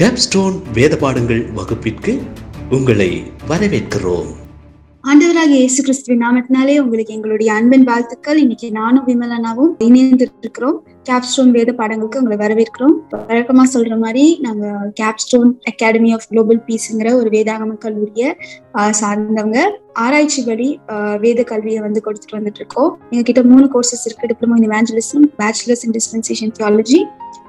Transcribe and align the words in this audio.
Capstone 0.00 0.62
வேத 0.72 0.96
பாடங்கள் 0.96 1.50
வகுப்பிற்கு 1.50 2.22
உங்களை 2.70 3.22
வரவேற்கிறோம். 3.48 4.30
ஆண்டவராக 5.04 5.48
இயேசு 5.48 5.82
கிறிஸ்துவின் 5.82 6.22
நாமத்தினாலே 6.26 6.78
உங்களுக்கு 6.78 7.14
எங்களுடைய 7.14 7.52
அன்பின் 7.52 7.84
வாழ்த்துக்கள். 7.84 8.40
இன்னைக்கு 8.40 8.70
நானும் 8.70 9.06
விமலனாவும் 9.06 9.74
இணைந்து 9.78 10.28
இருக்கிறோம் 10.38 10.86
கேப்ஸ்டோன் 11.10 11.50
வேத 11.50 11.74
பாடங்களுக்கு 11.78 12.16
உங்களை 12.16 12.46
வரவேற்கிறோம். 12.46 12.94
வழக்கமா 13.10 13.62
சொல்ற 13.74 13.98
மாதிரி 13.98 14.38
நாங்க 14.40 14.92
கேப்ஸ்டோன் 15.00 15.52
அகாடமி 15.60 16.12
ஆஃப் 16.12 16.28
குளோபல் 16.28 16.62
பீஸ்ங்கிற 16.66 17.14
ஒரு 17.14 17.30
வேதாகம 17.30 17.78
கல்லூரிய 17.84 18.32
ஆஹ் 18.74 18.92
சார்ந்தவங்க. 19.00 19.58
ஆராய்ச்சிபடி 19.92 20.78
ஆஹ் 20.88 21.18
வேத 21.18 21.42
கல்வியை 21.42 21.80
வந்து 21.80 22.02
கொடுத்துட்டு 22.04 22.36
வந்துட்டு 22.36 22.54
இருக்கோம். 22.54 22.98
எங்ககிட்ட 23.10 23.44
மூணு 23.44 23.68
கோர்சஸ் 23.74 24.04
இருக்கு. 24.04 24.26
Diploma 24.26 24.56
in 24.56 24.70
evangelism 24.70 25.32
bachelors 25.38 25.84
in 25.84 25.94
dispensation 25.96 26.52
theology 26.58 27.02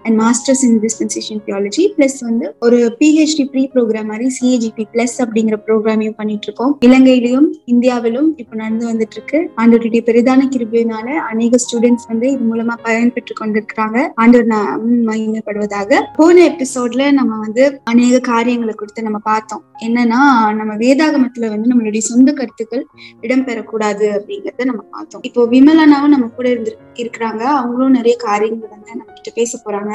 and 0.06 0.18
masters 0.22 0.64
in 0.68 0.78
dispensation 0.86 1.42
theology 1.48 1.86
plus 1.98 2.18
வந்து 2.20 2.46
ஒரு 2.60 2.80
பிஹெச்டி 3.00 3.46
ப்ரீ 3.54 3.64
ப்ரோக்ராம் 3.76 4.10
மாதிரி 4.12 4.28
சிஏஜிபி 4.38 4.86
பிளஸ் 4.94 5.18
அப்படிங்கிற 5.24 5.58
ப்ரோக்ராமையும் 5.68 6.18
பண்ணிட்டு 6.20 6.48
இருக்கோம் 6.48 6.74
இலங்கையிலும் 6.80 7.48
இந்தியாவிலும் 7.66 8.30
இப்ப 8.38 8.56
நடந்து 8.56 8.86
வந்துட்டு 8.92 9.18
இருக்கு 9.18 9.40
ஆண்டவருடைய 9.62 10.02
பெரிதான 10.10 10.48
கிருபியினால 10.56 11.08
அநேக 11.32 11.58
ஸ்டூடெண்ட்ஸ் 11.66 12.08
வந்து 12.08 12.28
இது 12.32 12.44
மூலமா 12.52 12.76
பயன்பெற்று 12.84 13.34
கொண்டிருக்கிறாங்க. 13.42 13.98
ஆண்டோர் 14.22 14.46
நான் 14.46 14.82
மகிமைப்படுவதாக. 15.08 16.02
போன 16.18 16.44
எபிசோட்ல 16.50 17.12
நம்ம 17.12 17.40
வந்து 17.40 17.64
அநேக 17.84 18.20
காரியங்களை 18.32 18.74
கொடுத்து 18.74 19.08
நம்ம 19.08 19.20
பார்த்தோம். 19.32 19.64
என்னன்னா 19.86 20.20
நம்ம 20.60 20.76
வேதாகமத்துல 20.84 21.50
வந்து 21.54 21.70
நம்மளுடைய 21.72 22.04
சொந்த 22.12 22.32
கருத்துக்கள் 22.34 22.86
இடம்பெறக்கூடாது 23.22 24.06
அப்படிங்கறத 24.18 24.66
நம்ம 24.72 24.82
பார்த்தோம். 24.92 25.22
இப்போ 25.22 25.44
விமலனாவும் 25.46 26.14
நம்ம 26.16 26.28
கூட 26.38 26.50
இருந்து 26.50 26.78
இருக்கிறாங்க. 27.04 27.44
அவங்களும் 27.60 27.98
நிறைய 28.00 28.16
காரியங்கள் 28.28 28.74
வந்து 28.76 28.92
நம்ம 28.96 29.12
கிட்ட 29.14 29.32
பேச 29.36 29.60
போறாங்க. 29.66 29.92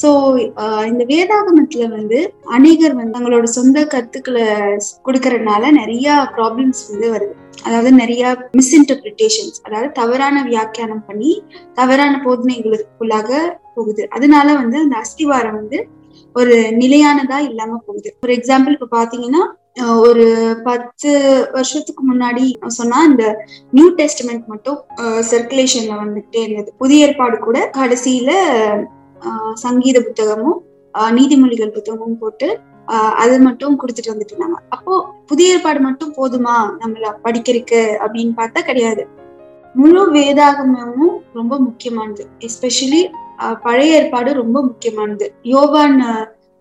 சோ 0.00 0.08
இந்த 0.90 1.02
வேதாகமத்துல 1.12 1.86
வந்து 1.96 2.18
அநேகர் 2.56 2.96
வந்து 2.98 3.16
தங்களோட 3.18 3.46
சொந்த 3.58 3.84
கருத்துக்களை 3.94 4.44
கொடுக்கறதுனால 5.06 5.70
நிறைய 5.80 6.16
ப்ராப்ளம்ஸ் 6.36 6.82
வந்து 6.90 7.08
வருது. 7.14 7.34
அதாவது 7.64 7.90
நிறைய 7.92 8.22
மிஸ்இன்டர்பிரிட்டேஷன்ஸ் 8.58 9.58
அதாவது 9.66 9.90
தவறான 10.00 10.36
வியாக்கியானம் 10.50 11.06
பண்ணி 11.06 11.32
தவறான 11.80 12.12
போதனைகளுக்குள்ளாக 12.26 13.40
போகுது. 13.74 14.04
அதனால 14.16 14.48
வந்து 14.62 14.78
அந்த 14.84 14.96
அஸ்திவாரம் 15.02 15.58
வந்து 15.60 15.80
ஒரு 16.36 16.54
நிலையானதா 16.82 17.38
இல்லாம 17.48 17.80
போகுது. 17.86 18.10
ஒரு 18.24 18.32
எக்ஸாம்பிள் 18.38 18.76
இப்ப 18.76 18.92
பாத்தீங்கன்னா 18.98 19.42
ஒரு 20.06 20.24
பத்து 20.66 21.10
வருஷத்துக்கு 21.52 22.02
முன்னாடி 22.10 22.44
சொன்னா 22.78 22.98
இந்த 23.10 23.24
நியூ 23.70 23.86
டெஸ்ட்மெண்ட் 24.00 24.44
மட்டும் 24.52 24.78
சர்க்குலேஷன்ல 25.30 25.94
வந்துகிட்டே 26.02 26.40
இருந்தது. 26.46 26.70
புதிய 26.82 27.06
ஏற்பாடு 27.06 27.38
கூட 27.38 27.58
கடைசியில 27.78 28.32
சங்கீத 29.54 29.98
புத்தகமும் 30.00 30.58
நீதிமொழிகள் 31.12 31.74
புத்தகமும் 31.74 32.18
போட்டு 32.18 32.48
அது 33.14 33.40
மட்டும் 33.40 33.80
கொடுத்துட்டு 33.80 34.12
வந்துட்டு 34.12 34.32
இருந்தாங்க. 34.34 34.58
அப்போ 34.68 34.92
புதிய 35.26 35.54
ஏற்பாடு 35.54 35.80
மட்டும் 35.80 36.14
போதுமா? 36.16 36.56
நம்மள 36.80 37.12
படிக்கிறதுக்கு 37.24 37.80
அப்படின்னு 38.04 38.32
பார்த்தா 38.36 38.60
கிடையாது. 38.60 39.02
முழு 39.74 40.12
வேதாகமும் 40.12 41.14
ரொம்ப 41.32 41.58
முக்கியமானது. 41.58 42.26
எஸ்பெஷலி 42.38 43.02
பழைய 43.62 43.94
ஏற்பாடு 43.94 44.32
ரொம்ப 44.32 44.62
முக்கியமானது. 44.62 45.32
யோவான் 45.42 45.98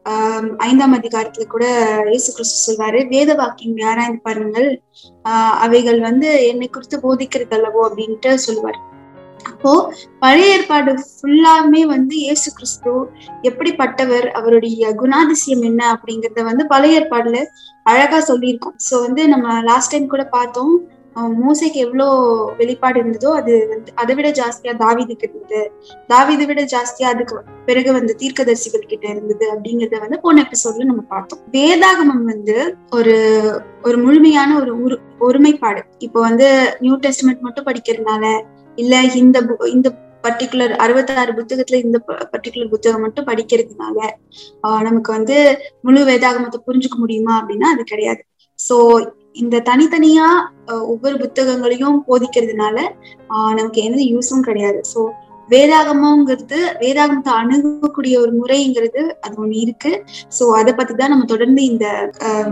ஆஹ் 0.06 0.58
ஐந்தாம் 0.58 0.96
அதிகாரத்துல 0.98 1.48
கூட 1.48 1.66
இயேசு 2.08 2.34
கிறிஸ்து 2.34 2.58
சொல்வாரு 2.68 3.08
வேத 3.08 3.34
வாக்கியம் 3.36 3.78
யாராய்ந்து 3.78 4.22
பாருங்கள் 4.24 4.70
ஆஹ் 5.26 5.56
அவைகள் 5.60 6.00
வந்து 6.00 6.48
என்னை 6.48 6.70
குறித்து 6.70 6.98
போதிக்கிறது 6.98 7.56
அல்லவோ 7.56 7.82
அப்படின்ட்டு 7.88 8.32
சொல்லுவாரு 8.48 8.80
அப்போ 9.50 9.74
பழைய 10.24 10.54
ஏற்பாடு 10.56 10.92
ஃபுல்லாமே 11.10 11.82
வந்து 11.94 12.16
இயேசு 12.26 12.50
கிறிஸ்து 12.58 12.94
எப்படிப்பட்டவர் 13.50 14.28
அவருடைய 14.40 14.94
குணாதிசயம் 15.02 15.66
என்ன 15.70 15.82
அப்படிங்கறத 15.96 16.46
வந்து 16.52 16.66
பழைய 16.74 17.00
ஏற்பாடுல 17.02 17.40
அழகா 17.86 18.22
சொல்லியிருக்கோம். 18.32 18.80
சோ 18.88 18.96
வந்து 19.06 19.22
நம்ம 19.28 19.60
லாஸ்ட் 19.70 19.94
டைம் 19.94 20.14
கூட 20.16 20.26
பார்த்தோம் 20.38 20.74
மூசைக்கு 21.40 21.80
எவ்வளோ 21.86 22.06
வெளிப்பாடு 22.60 22.98
இருந்ததோ 23.00 23.30
அது 23.40 23.54
வந்து 23.72 23.90
அதை 24.02 24.14
விட 24.18 24.28
ஜாஸ்தியா 24.38 24.74
தாவிதுக்கு 24.82 25.26
இருந்தது. 25.28 25.62
தாவிதை 26.12 26.46
விட 26.50 26.62
ஜாஸ்தியா 26.74 27.08
அதுக்கு 27.14 27.42
பிறகு 27.66 27.90
வந்து 27.98 28.14
தீர்க்கதரிசிகள் 28.22 28.88
கிட்ட 28.92 29.06
இருந்தது 29.14 29.46
அப்படிங்கறத 29.54 30.00
வந்து 30.06 30.20
போன 30.26 30.42
எபிசோட்ல 30.46 30.88
நம்ம 30.92 31.04
பார்த்தோம். 31.14 31.42
வேதாகமம் 31.56 32.24
வந்து 32.32 32.56
ஒரு 33.00 33.16
ஒரு 33.88 33.98
முழுமையான 34.06 34.56
ஒரு 34.62 34.74
உரு 34.86 34.98
ஒருமைப்பாடு. 35.28 35.84
இப்போ 36.08 36.20
வந்து 36.30 36.48
நியூ 36.86 36.96
டெஸ்ட்மெண்ட் 37.06 37.46
மட்டும் 37.48 37.68
படிக்கிறதுனால 37.70 38.26
இல்ல 38.78 38.94
இந்த 39.16 39.38
இந்த 39.74 39.90
பர்டிகுலர் 40.24 40.72
அறுபத்தாறு 40.76 41.32
புத்தகத்துல 41.38 41.80
இந்த 41.84 41.98
பர்டிகுலர் 42.34 42.70
புத்தகம் 42.70 43.02
மட்டும் 43.02 43.28
படிக்கிறதுனால 43.28 43.98
ஆஹ் 44.64 44.82
நமக்கு 44.82 45.12
வந்து 45.12 45.38
முழு 45.82 46.02
வேதாகமத்தை 46.06 46.60
புரிஞ்சுக்க 46.68 46.98
முடியுமா 46.98 47.34
அப்படின்னா 47.42 47.70
அது 47.74 47.84
கிடையாது. 47.84 48.22
சோ 48.60 48.76
இந்த 49.34 49.62
தனித்தனியா 49.62 50.28
ஒவ்வொரு 50.88 51.18
புத்தகங்களையும் 51.18 51.98
போதிக்கிறதுனால 52.08 52.78
நமக்கு 53.54 53.82
எந்த 53.82 54.02
யூஸும் 54.14 54.42
கிடையாது. 54.42 54.82
சோ 54.94 55.00
வேதாகமோங்கிறது 55.54 56.60
வேதாகமத்தை 56.82 57.34
அணுகக்கூடிய 57.42 58.16
ஒரு 58.24 58.32
முறைங்கிறது 58.42 59.02
அது 59.24 59.34
ஒண்ணு 59.44 59.56
இருக்கு. 59.64 59.92
சோ 60.38 60.44
அதை 60.60 60.74
பத்தி 60.80 60.94
தான் 60.94 61.14
நம்ம 61.14 61.28
தொடர்ந்து 61.34 61.62
இந்த 61.72 61.86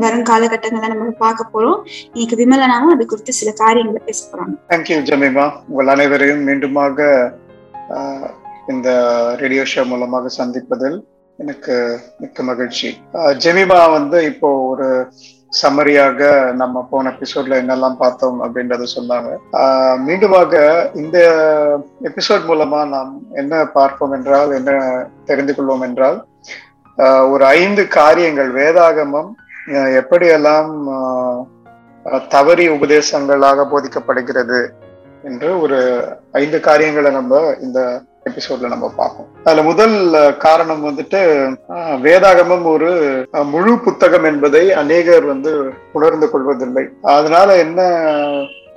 வரும் 0.03 0.25
காலகட்டங்களை 0.31 0.89
நம்ம 0.93 1.11
பார்க்க 1.25 1.53
போறோம். 1.53 1.79
இன்னைக்கு 2.13 2.39
விமலனாவும் 2.41 2.93
அது 2.95 3.05
குறித்து 3.13 3.39
சில 3.41 3.53
காரியங்களை 3.63 4.01
பேச 4.09 4.19
போறாங்க 4.31 4.55
தேங்க்யூ 4.73 4.99
ஜமீமா. 5.11 5.47
உங்கள் 5.69 5.93
அனைவரையும் 5.95 6.43
மீண்டுமாக 6.49 7.09
இந்த 8.73 8.89
ரேடியோ 9.41 9.63
ஷோ 9.71 9.83
மூலமாக 9.91 10.29
சந்திப்பதில் 10.39 10.97
எனக்கு 11.39 11.75
மிக்க 12.21 12.43
மகிழ்ச்சி. 12.49 12.89
ஜெமிமா 13.43 13.77
வந்து 13.97 14.17
இப்போ 14.31 14.49
ஒரு 14.71 14.87
சம்மரியாக 15.51 16.21
நம்ம 16.53 16.87
போன 16.89 17.09
எபிசோட்ல 17.09 17.59
என்னெல்லாம் 17.61 17.95
பார்த்தோம் 17.95 18.43
அப்படின்றத 18.43 18.85
சொன்னாங்க. 18.95 19.29
மீண்டுமாக 19.97 20.53
இந்த 20.95 21.17
எபிசோட் 22.01 22.43
மூலமா 22.47 22.87
நாம் 22.87 23.25
என்ன 23.31 23.65
பார்ப்போம் 23.65 24.11
என்றால் 24.11 24.51
என்ன 24.51 24.71
தெரிந்து 25.25 25.53
கொள்வோம் 25.53 25.81
என்றால் 25.81 26.17
ஒரு 27.29 27.45
ஐந்து 27.45 27.87
காரியங்கள் 27.87 28.51
வேதாகமம் 28.51 29.31
எப்படியெல்லாம் 29.95 30.69
தவறி 32.29 32.69
உபதேசங்களாக 32.69 33.65
போதிக்கப்படுகிறது 33.65 34.61
என்று 35.23 35.61
ஒரு 35.61 35.79
ஐந்து 36.31 36.59
காரியங்களை 36.59 37.11
நம்ம 37.11 37.57
இந்த 37.61 37.79
எபிசோட்ல 38.29 38.73
நம்ம 38.73 38.91
பார்ப்போம். 39.01 39.27
அதுல 39.43 39.65
முதல் 39.69 39.97
காரணம் 40.37 40.85
வந்துட்டு 40.85 41.21
வேதாகமம் 42.05 42.65
ஒரு 42.73 42.91
முழு 43.53 43.73
புத்தகம் 43.87 44.29
என்பதை 44.31 44.63
அநேகர் 44.83 45.27
வந்து 45.33 45.53
உணர்ந்து 45.93 46.29
கொள்வதில்லை. 46.29 46.85
அதனால 47.17 47.57
என்ன 47.57 47.81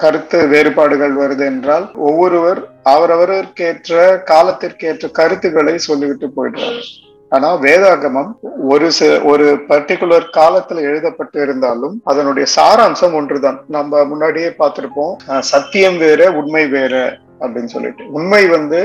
கருத்து 0.03 0.39
வேறுபாடுகள் 0.47 1.15
வருது 1.17 1.45
என்றால் 1.51 1.85
ஒவ்வொருவர் 2.09 2.61
அவரவருக்கேற்ற 2.93 4.01
காலத்திற்கேற்ற 4.31 5.11
கருத்துக்களை 5.19 5.75
சொல்லிவிட்டு 5.79 6.29
போயிடுறாரு 6.37 6.83
ஆனா 7.33 7.49
வேதாகமம் 7.65 8.31
ஒரு 8.73 8.87
ஒரு 9.31 9.47
பர்டிகுலர் 9.69 10.27
காலத்துல 10.39 10.83
எழுதப்பட்டு 10.89 11.39
இருந்தாலும் 11.45 11.95
அதனுடைய 12.05 12.47
சாராம்சம் 12.57 13.15
ஒன்றுதான். 13.19 13.59
நம்ம 13.69 14.03
முன்னாடியே 14.11 14.51
பார்த்திருப்போம் 14.59 15.15
சத்தியம் 15.53 15.99
வேற 15.99 16.31
உண்மை 16.41 16.65
வேற 16.77 16.95
அப்படின்னு 17.41 17.73
சொல்லிட்டு. 17.75 18.05
உண்மை 18.11 18.43
வந்து 18.47 18.81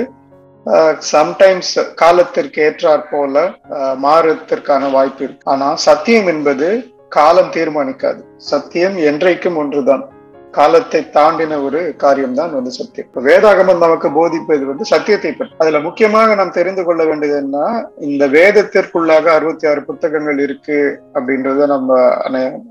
Uh, 0.75 0.93
சம்டைம்ஸ் 1.11 1.93
காலத்திற்கு 1.95 2.61
ஏற்றாற் 2.67 3.03
போல 3.11 3.43
uh, 3.69 3.93
மாறுவதற்கான 4.05 4.89
வாய்ப்பு 4.91 5.23
இருக்கு. 5.23 5.43
ஆனா 5.43 5.75
சத்தியம் 5.75 6.27
என்பது 6.27 6.67
காலம் 7.09 7.51
தீர்மானிக்காது. 7.55 8.21
சத்தியம் 8.35 8.95
என்றைக்கும் 9.09 9.55
ஒன்றுதான். 9.55 10.03
காலத்தை 10.51 11.01
தாண்டின 11.15 11.63
ஒரு 11.63 11.95
காரியம் 11.97 12.33
தான் 12.33 12.53
வந்து 12.53 12.71
சத்தியம். 12.71 13.09
வேதாகமம் 13.27 13.83
நமக்கு 13.85 14.11
போதிப்பது 14.11 14.65
வந்து 14.65 14.85
சத்தியத்தை 14.85 15.31
பற்றி. 15.31 15.55
அதுல 15.57 15.79
முக்கியமாக 15.79 16.35
நாம் 16.35 16.51
தெரிந்து 16.51 16.83
கொள்ள 16.83 17.03
வேண்டியது 17.05 17.37
என்ன? 17.37 17.85
இந்த 17.99 18.27
வேதத்திற்குள்ளாக 18.27 19.31
அறுபத்தி 19.33 19.67
ஆறு 19.67 19.83
புத்தகங்கள் 19.83 20.39
இருக்கு 20.39 21.01
அப்படின்றத 21.13 21.65
நம்ம 21.65 21.99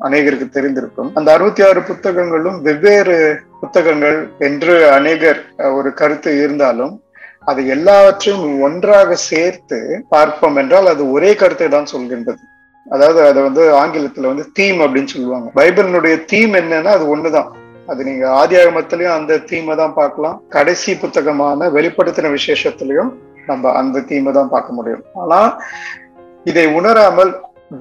அநேகருக்கு 0.09 0.49
தெரிந்திருக்கும். 0.59 1.13
அந்த 1.15 1.33
அறுபத்தி 1.33 1.63
ஆறு 1.63 1.83
புத்தகங்களும் 1.83 2.61
வெவ்வேறு 2.61 3.19
புத்தகங்கள் 3.61 4.31
என்று 4.39 4.91
அநேகர் 4.91 5.43
uh, 5.59 5.73
ஒரு 5.79 5.93
கருத்து 5.95 6.43
இருந்தாலும் 6.45 6.95
அது 7.51 7.61
எல்லாவற்றையும் 7.75 8.45
ஒன்றாக 8.67 9.17
சேர்த்து 9.31 9.79
பார்ப்போம் 10.15 10.57
என்றால் 10.63 10.89
அது 10.93 11.03
ஒரே 11.11 11.31
கருத்தை 11.41 11.69
தான் 11.69 11.93
சொல்கின்றது. 11.93 12.43
அதாவது 12.87 13.21
அதை 13.29 13.41
வந்து 13.43 13.63
ஆங்கிலத்துல 13.83 14.31
வந்து 14.33 14.45
தீம் 14.59 14.81
அப்படின்னு 14.85 15.13
சொல்லுவாங்க. 15.15 15.49
பைபிளினுடைய 15.59 16.17
தீம் 16.33 16.55
என்னன்னா 16.61 16.93
அது 16.99 17.07
ஒண்ணுதான். 17.15 17.51
அது 17.91 18.01
நீங்க 18.09 18.25
ஆதி 18.41 18.55
ஆகமத்திலையும் 18.61 19.17
அந்த 19.17 19.41
தீமை 19.51 19.75
தான் 19.77 19.97
பார்க்கலாம். 20.01 20.37
கடைசி 20.57 20.93
புத்தகமான 21.03 21.69
வெளிப்படுத்தின 21.77 22.31
விசேஷத்திலையும் 22.37 23.11
நம்ம 23.51 23.73
அந்த 23.81 24.05
தீமை 24.11 24.33
தான் 24.33 24.53
பார்க்க 24.55 24.79
முடியும். 24.79 25.05
ஆனா 25.23 25.41
இதை 26.45 26.67
உணராமல் 26.79 27.33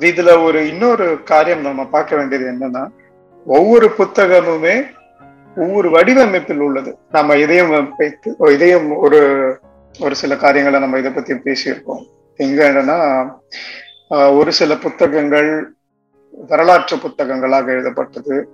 இதுல 0.10 0.30
ஒரு 0.44 0.60
இன்னொரு 0.72 1.08
காரியம் 1.32 1.66
நம்ம 1.68 1.82
பார்க்க 1.96 2.20
வேண்டியது 2.20 2.46
என்னன்னா 2.54 2.84
ஒவ்வொரு 3.46 3.88
புத்தகமுமே 3.98 4.76
ஒவ்வொரு 5.56 5.90
வடிவமைப்பில் 5.90 6.64
உள்ளது. 6.68 6.98
நம்ம 7.12 7.36
இதயம் 7.36 7.94
வைத்து 7.98 8.36
இதயம் 8.40 8.96
ஒரு 8.96 9.20
ஒரு 10.00 10.16
சில 10.16 10.36
காரியங்களை 10.36 10.80
நம்ம 10.80 10.98
இதை 10.98 11.12
பத்தி 11.12 11.34
பேசியிருக்கோம். 11.34 12.04
எங்க 12.36 12.70
என்னன்னா 12.70 12.98
ஒரு 14.38 14.52
சில 14.54 14.76
புத்தகங்கள் 14.76 15.74
வரலாற்று 16.48 16.98
புத்தகங்களாக 16.98 17.72
எழுதப்பட்டது. 17.72 18.48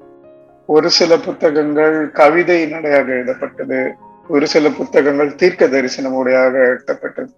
ஒரு 0.65 0.89
சில 0.89 1.17
புத்தகங்கள் 1.17 2.11
கவிதை 2.11 2.65
நடையாக 2.65 3.11
எழுதப்பட்டது. 3.11 3.93
ஒரு 4.27 4.47
சில 4.47 4.69
புத்தகங்கள் 4.69 5.35
தீர்க்க 5.35 5.65
தரிசனமுடையாக 5.65 6.53
எழுதப்பட்டது. 6.53 7.31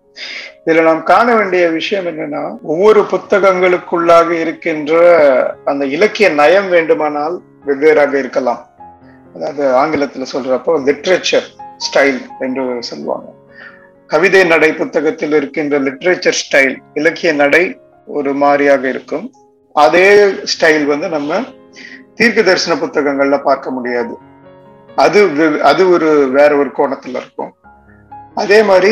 இதுல 0.65 0.83
நாம் 0.83 1.03
காண 1.03 1.35
வேண்டிய 1.35 1.69
விஷயம் 1.69 2.05
என்னன்னா 2.05 2.57
ஒவ்வொரு 2.61 3.01
புத்தகங்களுக்குள்ளாக 3.01 4.29
இருக்கின்ற 4.29 5.55
அந்த 5.65 5.85
இலக்கிய 5.85 6.29
நயம் 6.29 6.69
வேண்டுமானால் 6.69 7.41
வெவ்வேறாக 7.65 8.13
இருக்கலாம். 8.13 8.67
அதாவது 9.35 9.63
ஆங்கிலத்துல 9.81 10.25
சொல்றப்போ 10.33 10.73
லிட்ரேச்சர் 10.87 11.47
ஸ்டைல் 11.85 12.19
என்று 12.39 12.63
சொல்லுவாங்க. 12.79 13.29
கவிதை 14.07 14.43
நடை 14.43 14.69
புத்தகத்தில் 14.73 15.31
இருக்கின்ற 15.31 15.79
லிட்ரேச்சர் 15.79 16.39
ஸ்டைல் 16.41 16.75
இலக்கிய 16.93 17.33
நடை 17.33 17.63
ஒரு 18.05 18.33
மாதிரியாக 18.33 18.83
இருக்கும். 18.89 19.25
அதே 19.75 20.07
ஸ்டைல் 20.53 20.85
வந்து 20.85 21.09
நம்ம 21.09 21.39
தீர்க்க 22.15 22.41
தரிசன 22.41 22.75
புத்தகங்கள்ல 22.75 23.37
பார்க்க 23.43 23.71
முடியாது. 23.71 24.13
அது 24.95 25.19
அது 25.61 25.83
ஒரு 25.89 26.09
வேற 26.31 26.51
ஒரு 26.55 26.69
கோணத்துல 26.77 27.21
இருக்கும். 27.21 27.51
அதே 28.35 28.59
மாதிரி 28.63 28.91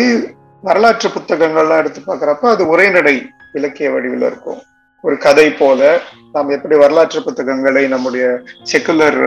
வரலாற்று 0.64 1.10
புத்தகங்கள்லாம் 1.10 1.78
எடுத்து 1.78 2.02
பார்க்கறப்ப 2.08 2.50
அது 2.56 2.64
உரைநடை 2.68 3.16
இலக்கிய 3.54 3.92
வடிவில் 3.92 4.26
இருக்கும். 4.32 4.60
ஒரு 5.04 5.18
கதை 5.18 5.48
போல 5.52 6.00
நாம் 6.34 6.50
எப்படி 6.50 6.76
வரலாற்று 6.76 7.20
புத்தகங்களை 7.22 7.84
நம்முடைய 7.88 8.26
செக்குலர் 8.70 9.20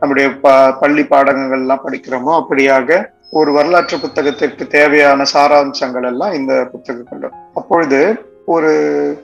நம்முடைய 0.00 0.26
ப 0.42 0.48
பள்ளி 0.80 1.04
பாடங்கள் 1.06 1.54
எல்லாம் 1.58 1.84
படிக்கிறோமோ 1.84 2.32
அப்படியாக 2.40 2.98
ஒரு 3.32 3.50
வரலாற்று 3.52 3.96
புத்தகத்திற்கு 3.98 4.64
தேவையான 4.70 5.26
சாராம்சங்கள் 5.32 6.06
எல்லாம் 6.08 6.32
இந்த 6.32 6.52
புத்தகங்கள். 6.72 7.24
அப்பொழுது 7.54 8.00
ஒரு 8.46 8.70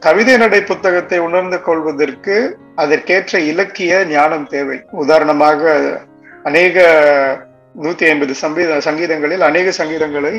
கவிதை 0.01 0.35
நடை 0.37 0.61
புத்தகத்தை 0.65 1.19
உணர்ந்து 1.21 1.59
கொள்வதற்கு 1.61 2.37
அதற்கேற்ற 2.77 3.39
இலக்கிய 3.51 3.93
ஞானம் 4.11 4.49
தேவை. 4.49 4.79
உதாரணமாக 5.03 5.63
அநேக 6.45 6.77
நூத்தி 7.75 8.05
ஐம்பது 8.11 8.35
சங்கீத 8.43 8.81
சங்கீதங்களில் 8.81 9.43
அநேக 9.43 9.73
சங்கீதங்களை 9.81 10.35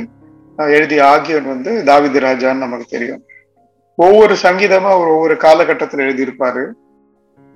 அஹ், 0.58 0.72
எழுதிய 0.76 1.02
ஆகியோன் 1.06 1.48
வந்து 1.48 1.72
தாவிது 1.86 2.20
ராஜான்னு 2.22 2.66
நமக்கு 2.66 2.86
தெரியும். 2.90 3.22
ஒவ்வொரு 3.98 4.36
சங்கீதமும் 4.42 4.94
அவர் 4.94 5.10
ஒவ்வொரு 5.10 5.36
காலகட்டத்தில் 5.38 6.04
எழுதியிருப்பாரு. 6.06 6.64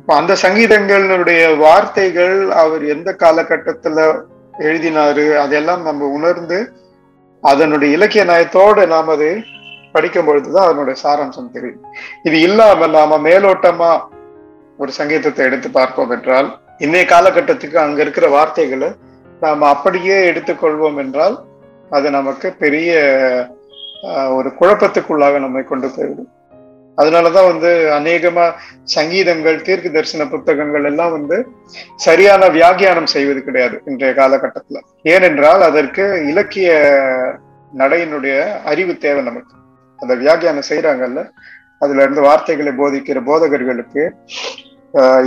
இப்ப 0.01 0.15
அந்த 0.15 0.33
சங்கீதங்களுடைய 0.41 1.57
வார்த்தைகள் 1.57 2.49
அவர் 2.51 2.83
எந்த 2.85 3.15
காலகட்டத்துல 3.19 4.21
எழுதினாரு 4.59 5.35
அதெல்லாம் 5.35 5.81
நம்ம 5.81 6.05
உணர்ந்து 6.05 6.73
அதனுடைய 7.41 7.95
இலக்கிய 7.95 8.23
நயத்தோடு 8.23 8.87
நாம் 8.87 9.07
அதை 9.07 9.43
படிக்கும் 9.91 10.25
பொழுதுதான் 10.25 10.65
அதனுடைய 10.65 10.95
சாராம்சம் 11.03 11.51
தெரியும். 11.51 11.83
இது 12.23 12.41
இல்லாம 12.41 12.87
நாம 12.87 13.17
மேலோட்டமா 13.17 13.91
ஒரு 14.77 14.91
சங்கீதத்தை 14.91 15.45
எடுத்து 15.45 15.69
பார்ப்போம் 15.69 16.09
என்றால் 16.09 16.59
இன்னைய 16.79 17.05
காலகட்டத்துக்கு 17.05 17.75
அங்க 17.75 18.01
இருக்கிற 18.01 18.27
வார்த்தைகளை 18.27 18.91
நாம் 19.39 19.61
அப்படியே 19.61 20.31
எடுத்துக்கொள்வோம் 20.31 20.97
என்றால் 20.97 21.45
அது 21.89 22.09
நமக்கு 22.09 22.53
பெரிய 22.53 22.91
ஒரு 24.29 24.51
குழப்பத்துக்குள்ளாக 24.59 25.39
நம்மை 25.39 25.63
கொண்டு 25.63 25.89
போய்விடும். 25.95 26.31
அதனாலதான் 26.97 27.49
வந்து 27.51 27.69
அநேகமா 27.97 28.45
சங்கீதங்கள் 28.95 29.63
தீர்க்க 29.67 29.89
தரிசன 29.89 30.27
புத்தகங்கள் 30.33 30.87
எல்லாம் 30.89 31.13
வந்து 31.17 31.37
சரியான 32.05 32.49
வியாகியானம் 32.57 33.11
செய்வது 33.13 33.41
கிடையாது 33.47 33.75
இன்றைய 33.89 34.11
காலகட்டத்துல. 34.19 34.79
ஏனென்றால் 35.13 35.63
அதற்கு 35.69 36.05
இலக்கிய 36.31 36.69
நடையினுடைய 37.73 38.35
அறிவு 38.71 38.95
தேவை 39.05 39.23
நமக்கு. 39.29 39.55
அந்த 39.99 40.13
வியாக்கியானம் 40.23 40.69
செய்யறாங்கல்ல 40.69 41.21
அதுல 41.83 42.03
இருந்து 42.05 42.27
வார்த்தைகளை 42.27 42.71
போதிக்கிற 42.79 43.19
போதகர்களுக்கு 43.29 44.03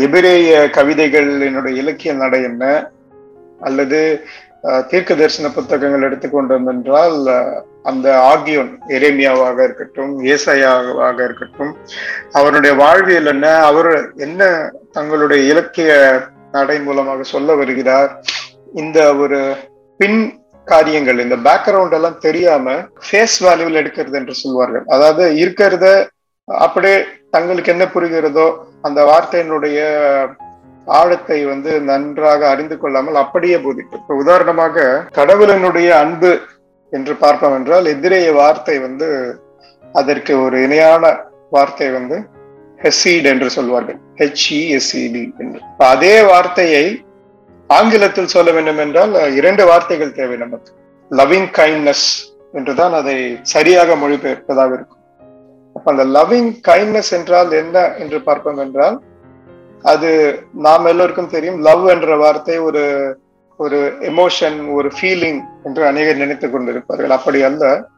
எபிரேய 0.06 0.56
கவிதைகளினுடைய 0.76 1.74
இலக்கிய 1.82 2.12
நடை 2.22 2.40
என்ன? 2.48 2.64
அல்லது 3.60 4.00
தீர்க்க 4.90 5.10
தரிசன 5.14 5.50
புத்தகங்கள் 5.56 6.06
எடுத்துக்கொண்டோம் 6.08 6.68
என்றால் 6.72 7.16
அந்த 7.84 8.06
ஆகியோன் 8.18 8.70
எரேமியாவாக 8.88 9.58
இருக்கட்டும் 9.64 10.12
ஏசாயாவாக 10.24 11.18
இருக்கட்டும் 11.24 11.72
அவருடைய 12.32 12.74
வாழ்வியல் 12.74 13.26
என்ன 13.26 13.48
அவர் 13.60 13.90
என்ன 14.16 14.42
தங்களுடைய 14.92 15.42
இலக்கிய 15.52 15.90
நடை 16.52 16.78
மூலமாக 16.80 17.22
சொல்ல 17.22 17.54
வருகிறார் 17.54 18.10
இந்த 18.72 18.98
ஒரு 19.14 19.40
பின் 20.00 20.20
காரியங்கள் 20.66 21.18
இந்த 21.18 21.36
பேக்ரவுண்ட் 21.46 21.92
எல்லாம் 21.92 22.18
தெரியாம 22.18 22.76
ஃபேஸ் 23.06 23.36
வேல்யூல 23.44 23.80
எடுக்கிறது 23.82 24.14
என்று 24.14 24.34
சொல்வார்கள். 24.34 24.84
அதாவது 24.86 25.24
இருக்கிறத 25.34 25.86
அப்படியே 26.48 26.96
தங்களுக்கு 27.30 27.72
என்ன 27.72 27.84
புரிகிறதோ 27.94 28.46
அந்த 28.82 29.00
வார்த்தையினுடைய 29.04 29.78
ஆழத்தை 30.86 31.38
வந்து 31.44 31.70
நன்றாக 31.80 32.48
அறிந்து 32.48 32.76
கொள்ளாமல் 32.78 33.14
அப்படியே 33.14 33.58
போதிப்பு 33.58 34.16
உதாரணமாக 34.16 34.86
கடவுளனுடைய 35.14 35.88
அன்பு 36.02 36.30
என்று 36.96 37.14
பார்ப்போம் 37.22 37.56
என்றால் 37.58 37.86
எதிரேய 37.94 38.28
வார்த்தை 38.40 38.76
வந்து 38.86 39.08
அதற்கு 39.94 40.32
ஒரு 40.44 40.56
இணையான 40.66 41.04
வார்த்தை 41.54 41.88
வந்து 41.96 42.16
ஹெசீட் 42.84 43.26
என்று 43.32 43.48
சொல்வார்கள். 43.56 43.98
ஹெச்இஎஸ்இடி 44.20 45.24
என்று. 45.42 45.60
அதே 45.92 46.14
வார்த்தையை 46.30 46.84
ஆங்கிலத்தில் 47.70 48.32
சொல்ல 48.34 48.48
வேண்டும் 48.56 48.80
என்றால் 48.84 49.12
இரண்டு 49.40 49.62
வார்த்தைகள் 49.70 50.16
தேவை 50.18 50.36
நமக்கு. 50.42 50.72
லவ்விங் 51.10 51.48
கைண்ட்னஸ் 51.58 52.06
என்றுதான் 52.52 52.94
அதை 53.00 53.16
சரியாக 53.54 53.96
மொழிபெயர்ப்பதாக 54.02 54.72
இருக்கும். 54.78 55.02
அப்ப 55.76 55.86
அந்த 55.92 56.04
லவ்விங் 56.16 56.52
கைண்ட்னஸ் 56.68 57.12
என்றால் 57.18 57.50
என்ன 57.62 57.86
என்று 58.02 58.18
பார்ப்போம் 58.28 58.60
என்றால் 58.64 58.96
அது 59.92 60.10
நாம் 60.66 60.90
எல்லோருக்கும் 60.92 61.32
தெரியும். 61.34 61.58
லவ் 61.68 61.86
என்ற 61.94 62.16
வார்த்தை 62.16 62.56
ஒரு 62.68 62.82
ஒரு 63.56 63.78
எமோஷன் 64.00 64.72
ஒரு 64.72 64.88
ஃபீலிங் 64.96 65.40
என்று 65.64 65.86
அநேகர் 65.86 66.16
நினைத்துக் 66.16 66.54
கொண்டிருப்பார்கள். 66.54 67.12
அப்படி 67.18 67.42
அல்ல. 67.42 67.88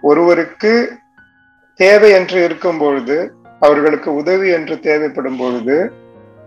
ஒருவருக்கு 0.00 0.92
தேவை 1.80 2.10
என்று 2.10 2.44
இருக்கும் 2.44 2.78
பொழுது 2.78 3.16
அவர்களுக்கு 3.60 4.14
உதவி 4.14 4.48
என்று 4.50 4.80
தேவைப்படும் 4.80 5.36
பொழுது 5.36 5.92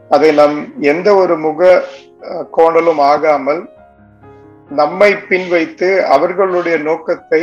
அதை 0.10 0.32
நம் 0.32 0.82
எந்த 0.82 1.16
ஒரு 1.16 1.38
முக 1.38 1.82
கோணலும் 2.58 3.02
ஆகாமல் 3.12 3.70
நம்மை 4.70 5.16
பின் 5.16 5.50
வைத்து 5.50 6.06
அவர்களுடைய 6.06 6.78
நோக்கத்தை 6.78 7.42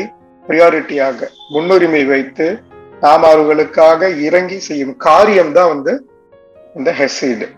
ப்ரியாரிட்டியாக 0.49 1.29
முன்னுரிமை 1.49 2.05
வைத்து 2.05 2.47
நாம் 3.01 3.23
அவர்களுக்காக 3.23 4.09
இறங்கி 4.09 4.59
செய்யும் 4.59 4.97
காரியம்தான் 4.97 5.69
வந்து 5.69 5.95
இந்த 6.75 6.95
ஹெசீடு 6.99 7.49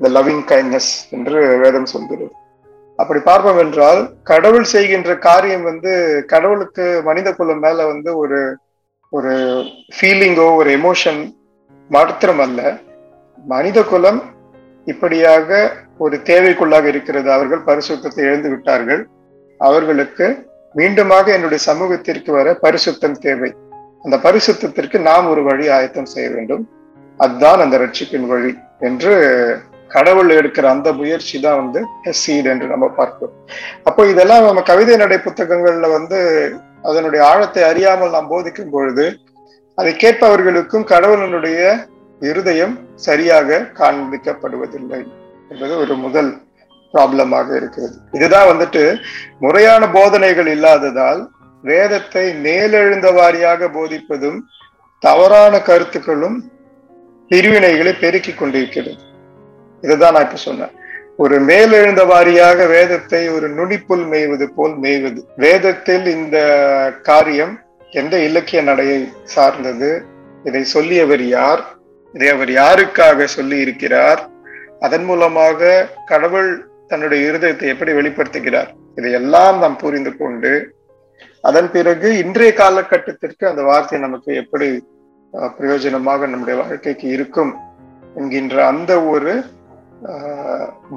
இந்த 0.00 0.08
லவ்விங் 0.16 0.44
கைண்ட்னஸ் 0.52 0.92
என்று 1.10 1.58
வேதம் 1.58 1.86
சொல்கிறது. 1.86 2.32
அப்படி 2.98 3.20
பார்ப்போம் 3.28 3.60
என்றால் 3.64 4.00
கடவுள் 4.30 4.70
செய்கின்ற 4.74 5.10
காரியம் 5.26 5.64
வந்து 5.70 5.92
கடவுளுக்கு 6.32 6.86
மனித 7.08 7.28
குலம் 7.32 7.62
மேல 7.66 7.86
வந்து 7.92 8.10
ஒரு 8.22 8.40
ஒரு 9.12 9.34
ஃபீலிங்கோ 9.96 10.46
ஒரு 10.60 10.70
எமோஷன் 10.78 11.20
மாத்திரம் 11.90 12.42
அல்ல. 12.46 12.60
மனித 13.44 13.78
குலம் 13.82 14.18
இப்படியாக 14.86 15.48
ஒரு 16.04 16.16
தேவைக்குள்ளாக 16.30 16.86
இருக்கிறது. 16.92 17.28
அவர்கள் 17.36 17.62
பரிசுத்தத்தை 17.70 18.20
இழந்து 18.28 18.48
விட்டார்கள். 18.48 19.02
அவர்களுக்கு 19.60 20.26
மீண்டுமாக 20.74 21.26
என்னுடைய 21.36 21.60
சமூகத்திற்கு 21.70 22.30
வர 22.32 22.48
பரிசுத்தம் 22.64 23.18
தேவை. 23.26 23.50
அந்த 24.04 24.16
பரிசுத்தத்திற்கு 24.26 24.98
நாம் 25.10 25.30
ஒரு 25.32 25.42
வழி 25.42 25.66
ஆயத்தம் 25.76 26.12
செய்ய 26.14 26.28
வேண்டும். 26.34 26.64
அதுதான் 27.20 27.62
அந்த 27.64 27.76
ரட்சிப்பின் 27.84 28.28
வழி 28.32 28.52
என்று 28.88 29.14
கடவுள் 29.94 30.30
எடுக்கிற 30.38 30.66
அந்த 30.74 30.88
முயற்சி 31.00 31.36
தான் 31.40 31.58
வந்து 31.60 31.80
ஹெசீட் 32.06 32.48
என்று 32.52 32.66
நம்ம 32.72 32.86
பார்க்கிறோம். 32.98 33.36
அப்போ 33.88 34.02
இதெல்லாம் 34.12 34.48
நம்ம 34.48 34.62
கவிதை 34.70 34.96
நடை 34.96 35.18
புத்தகங்கள்ல 35.26 35.88
வந்து 35.98 36.18
அதனுடைய 36.82 37.22
ஆழத்தை 37.30 37.62
அறியாமல் 37.70 38.14
நாம் 38.16 38.32
போதிக்கும் 38.34 38.74
பொழுது 38.74 39.06
அதை 39.78 39.92
கேட்பவர்களுக்கும் 40.02 40.88
கடவுளனுடைய 40.92 41.60
இருதயம் 42.20 42.74
சரியாக 43.06 43.58
காண்பிக்கப்படுவதில்லை 43.80 45.00
என்பது 45.50 45.72
ஒரு 45.82 45.94
முதல் 46.04 46.30
ப்ராப்ளமாக 46.94 47.48
இருக்கிறது. 47.56 47.96
இதுதான் 48.16 48.48
வந்துட்டு 48.50 48.82
முறையான 49.44 49.82
போதனைகள் 49.96 50.46
இல்லாததால் 50.46 51.20
வேதத்தை 51.64 52.24
மேலெழுந்த 52.46 53.08
வாரியாக 53.18 53.68
போதிப்பதும் 53.76 54.38
தவறான 55.02 55.54
கருத்துக்களும் 55.68 56.38
பிரிவினைகளை 57.30 57.92
பெருக்கிக் 58.02 58.38
கொண்டிருக்கிறது. 58.38 58.94
இதுதான் 59.82 60.14
நான் 60.14 60.26
இப்ப 60.26 60.40
சொன்னேன். 60.42 60.72
ஒரு 61.18 61.36
மேலெழுந்த 61.46 62.02
வாரியாக 62.10 62.66
வேதத்தை 62.68 63.22
ஒரு 63.30 63.46
நுனிப்புல் 63.54 64.04
மேய்வது 64.10 64.46
போல் 64.54 64.76
மேய்வது. 64.78 65.20
வேதத்தில் 65.36 66.06
இந்த 66.16 66.36
காரியம் 67.02 67.54
எந்த 67.92 68.14
இலக்கிய 68.26 68.60
நடையை 68.62 69.00
சார்ந்தது? 69.34 69.90
இதை 70.44 70.62
சொல்லியவர் 70.74 71.24
யார்? 71.32 71.62
இதை 72.14 72.28
அவர் 72.30 72.50
யாருக்காக 72.54 73.26
சொல்லி 73.32 73.56
இருக்கிறார் 73.58 74.20
அதன் 74.80 75.04
மூலமாக 75.04 75.60
கடவுள் 76.06 76.50
தன்னுடைய 76.90 77.20
இருதயத்தை 77.28 77.66
எப்படி 77.72 77.92
வெளிப்படுத்துகிறார்? 77.92 78.70
இதையெல்லாம் 78.96 79.56
நாம் 79.62 79.76
புரிந்து 79.76 80.12
கொண்டு 80.16 80.52
அதன் 81.44 81.68
பிறகு 81.70 82.08
இன்றைய 82.22 82.52
காலகட்டத்திற்கு 82.54 83.44
அந்த 83.48 83.62
வார்த்தை 83.64 83.98
நமக்கு 84.00 84.30
எப்படி 84.42 84.68
அஹ், 85.34 85.52
பிரயோஜனமாக 85.56 86.26
நம்முடைய 86.28 86.56
வாழ்க்கைக்கு 86.60 87.06
இருக்கும் 87.16 87.50
என்கின்ற 88.16 88.56
அந்த 88.66 88.92
ஒரு 89.10 89.32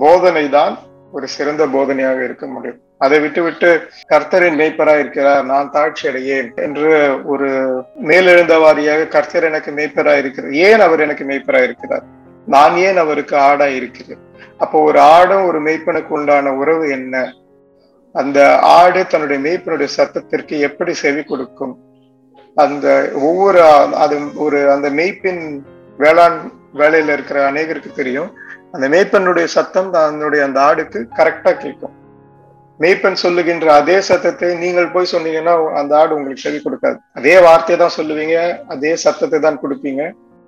போதனை 0.02 0.46
தான் 0.60 0.74
ஒரு 1.16 1.28
சிறந்த 1.36 1.64
போதனையாக 1.76 2.20
இருக்க 2.28 2.46
முடியும். 2.48 2.80
அதை 3.06 3.18
விட்டுவிட்டு 3.24 3.70
கர்த்தரின் 4.12 4.58
மேய்ப்பரா 4.60 4.94
இருக்கிறார் 5.02 5.44
நான் 5.52 5.72
தாழ்ச்சி 5.76 6.04
அடையேன் 6.10 6.50
என்று 6.66 6.90
ஒரு 7.34 7.50
மேலெழுந்த 8.10 8.56
வாரியாக 8.64 9.08
கர்த்தர் 9.16 9.48
எனக்கு 9.50 9.72
மேய்ப்பரா 9.80 10.14
இருக்கிறார் 10.22 10.54
ஏன் 10.68 10.84
அவர் 10.88 11.04
எனக்கு 11.06 11.26
மேய்ப்பரா 11.32 11.62
இருக்கிறார் 11.68 12.06
நான் 12.48 12.76
ஏன் 12.88 13.00
அவருக்கு 13.04 13.36
ஆடா 13.50 13.68
இருக்கிறேன்? 13.80 14.22
அப்போ 14.64 14.78
ஒரு 14.90 15.00
ஆடும் 15.16 15.48
ஒரு 15.50 15.60
மேய்ப்பனுக்கு 15.68 16.12
உண்டான 16.18 16.54
உறவு 16.62 16.86
என்ன? 16.98 17.16
அந்த 18.16 18.40
ஆடு 18.80 19.02
தன்னுடைய 19.12 19.40
மேய்ப்பனுடைய 19.48 19.90
சத்தத்திற்கு 19.98 20.56
எப்படி 20.68 20.94
செவி 21.04 21.24
கொடுக்கும்? 21.24 21.74
அந்த 22.58 22.88
ஒவ்வொரு 23.28 23.60
அது 24.04 24.16
ஒரு 24.46 24.60
அந்த 24.72 24.88
மெய்ப்பின் 25.00 25.44
வேளாண் 26.00 26.40
வேலையில 26.80 27.14
இருக்கிற 27.18 27.40
அநேகருக்கு 27.52 27.92
தெரியும். 27.94 28.32
அந்த 28.76 28.86
மேய்ப்பனுடைய 28.94 29.48
சத்தம் 29.56 29.90
தன்னுடைய 29.96 30.42
அந்த 30.48 30.60
ஆடுக்கு 30.68 31.00
கரெக்டா 31.18 31.52
கேட்கும். 31.64 31.96
மேய்ப்பன் 32.80 33.22
சொல்லுகின்ற 33.24 33.68
அதே 33.80 33.98
சத்தத்தை 34.10 34.50
நீங்கள் 34.62 34.92
போய் 34.94 35.12
சொன்னீங்கன்னா 35.14 35.54
அந்த 35.80 35.92
ஆடு 36.00 36.16
உங்களுக்கு 36.18 36.46
செவி 36.46 36.60
கொடுக்காது. 36.66 36.98
அதே 37.20 37.36
வார்த்தையை 37.46 37.78
தான் 37.82 37.96
சொல்லுவீங்க 37.98 38.38
அதே 38.74 38.94
சத்தத்தை 39.06 39.40
தான் 39.46 39.60
கொடுப்பீங்க. 39.64 40.04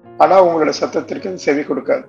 ஆனா 0.05 0.35
உங்களோட 0.45 0.73
சத்தத்திற்கு 0.81 1.33
செவி 1.47 1.63
கொடுக்காது. 1.69 2.05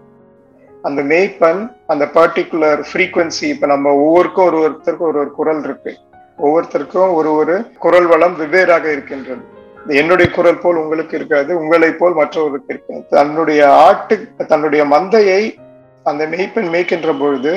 அந்த 0.89 1.01
மேய்ப்பன் 1.11 1.61
அந்த 1.93 2.05
பர்டிகுலர் 2.17 2.81
ஃப்ரீக்வன்சி 2.89 3.45
இப்ப 3.55 3.67
நம்ம 3.75 3.93
ஒவ்வொருக்கும் 4.05 4.47
ஒரு 4.51 4.59
ஒருத்தருக்கும் 4.65 5.11
ஒரு 5.11 5.21
ஒரு 5.25 5.31
குரல் 5.41 5.63
இருக்கு. 5.67 5.93
ஒவ்வொருத்தருக்கும் 6.45 7.13
ஒரு 7.19 7.33
ஒரு 7.41 7.57
குரல் 7.85 8.09
வளம் 8.13 8.39
வெவ்வேறாக 8.41 8.87
இருக்கின்றது. 8.95 9.45
என்னுடைய 10.01 10.29
குரல் 10.39 10.63
போல் 10.63 10.81
உங்களுக்கு 10.83 11.15
இருக்காது 11.19 11.51
உங்களை 11.63 11.91
போல் 12.01 12.19
மற்றவருக்கு 12.21 12.73
இருக்காது. 12.75 13.05
தன்னுடைய 13.17 13.61
ஆட்டு 13.87 14.17
தன்னுடைய 14.53 14.83
மந்தையை 14.95 15.43
அந்த 16.11 16.23
மெய்ப்பெண் 16.35 16.71
மேய்க்கின்ற 16.75 17.13
பொழுது 17.23 17.53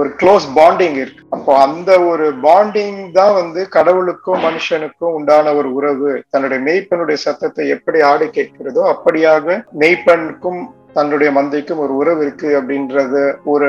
ஒரு 0.00 0.08
க்ளோஸ் 0.20 0.44
பாண்டிங் 0.58 0.94
இருக்கு. 1.00 1.22
அப்போ 1.34 1.52
அந்த 1.64 1.90
ஒரு 2.10 2.26
பாண்டிங் 2.44 3.00
தான் 3.16 3.34
வந்து 3.40 3.60
கடவுளுக்கும் 3.76 4.40
மனுஷனுக்கும் 4.46 5.16
உண்டான 5.18 5.52
ஒரு 5.58 5.68
உறவு. 5.78 6.12
தன்னுடைய 6.32 6.60
மெய்ப்பெண்ணுடைய 6.68 7.18
சத்தத்தை 7.24 7.64
எப்படி 7.74 7.98
ஆடு 8.10 8.26
கேட்கிறதோ 8.36 8.84
அப்படியாக 8.94 9.56
மெய்ப்பெண்ணுக்கும் 9.82 10.60
தன்னுடைய 10.96 11.30
மந்தைக்கும் 11.38 11.82
ஒரு 11.84 11.92
உறவு 12.00 12.22
இருக்கு 12.24 12.48
அப்படின்றது 12.60 13.22
ஒரு 13.54 13.68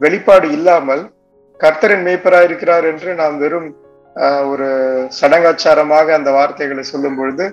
வெளிப்பாடு 0.00 0.46
இல்லாமல் 0.58 1.02
கர்த்தரின் 1.60 2.06
மேய்ப்பரா 2.06 2.38
இருக்கிறார் 2.48 2.86
என்று 2.92 3.10
நாம் 3.20 3.36
வெறும் 3.42 3.68
ஒரு 4.52 4.68
சடங்காச்சாரமாக 5.18 6.14
அந்த 6.18 6.30
வார்த்தைகளை 6.38 6.84
சொல்லும் 6.92 7.18
பொழுது 7.18 7.46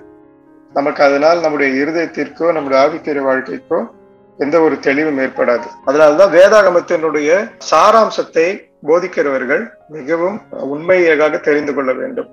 நமக்கு 0.72 1.00
அதனால் 1.06 1.42
நம்முடைய 1.44 1.70
இருதயத்திற்கோ 1.82 2.46
நம்முடைய 2.56 2.78
ஆவிக்கிற 2.84 3.22
வாழ்க்கைக்கோ 3.28 3.80
எந்த 4.44 4.56
ஒரு 4.66 4.76
தெளிவும் 4.86 5.18
ஏற்படாது. 5.24 5.66
அதனாலதான் 5.86 6.34
வேதாகமத்தினுடைய 6.38 7.30
சாராம்சத்தை 7.70 8.46
போதிக்கிறவர்கள் 8.88 9.64
மிகவும் 9.96 10.38
உண்மையாக 10.74 11.38
தெரிந்து 11.48 11.74
கொள்ள 11.74 11.92
வேண்டும். 11.92 12.30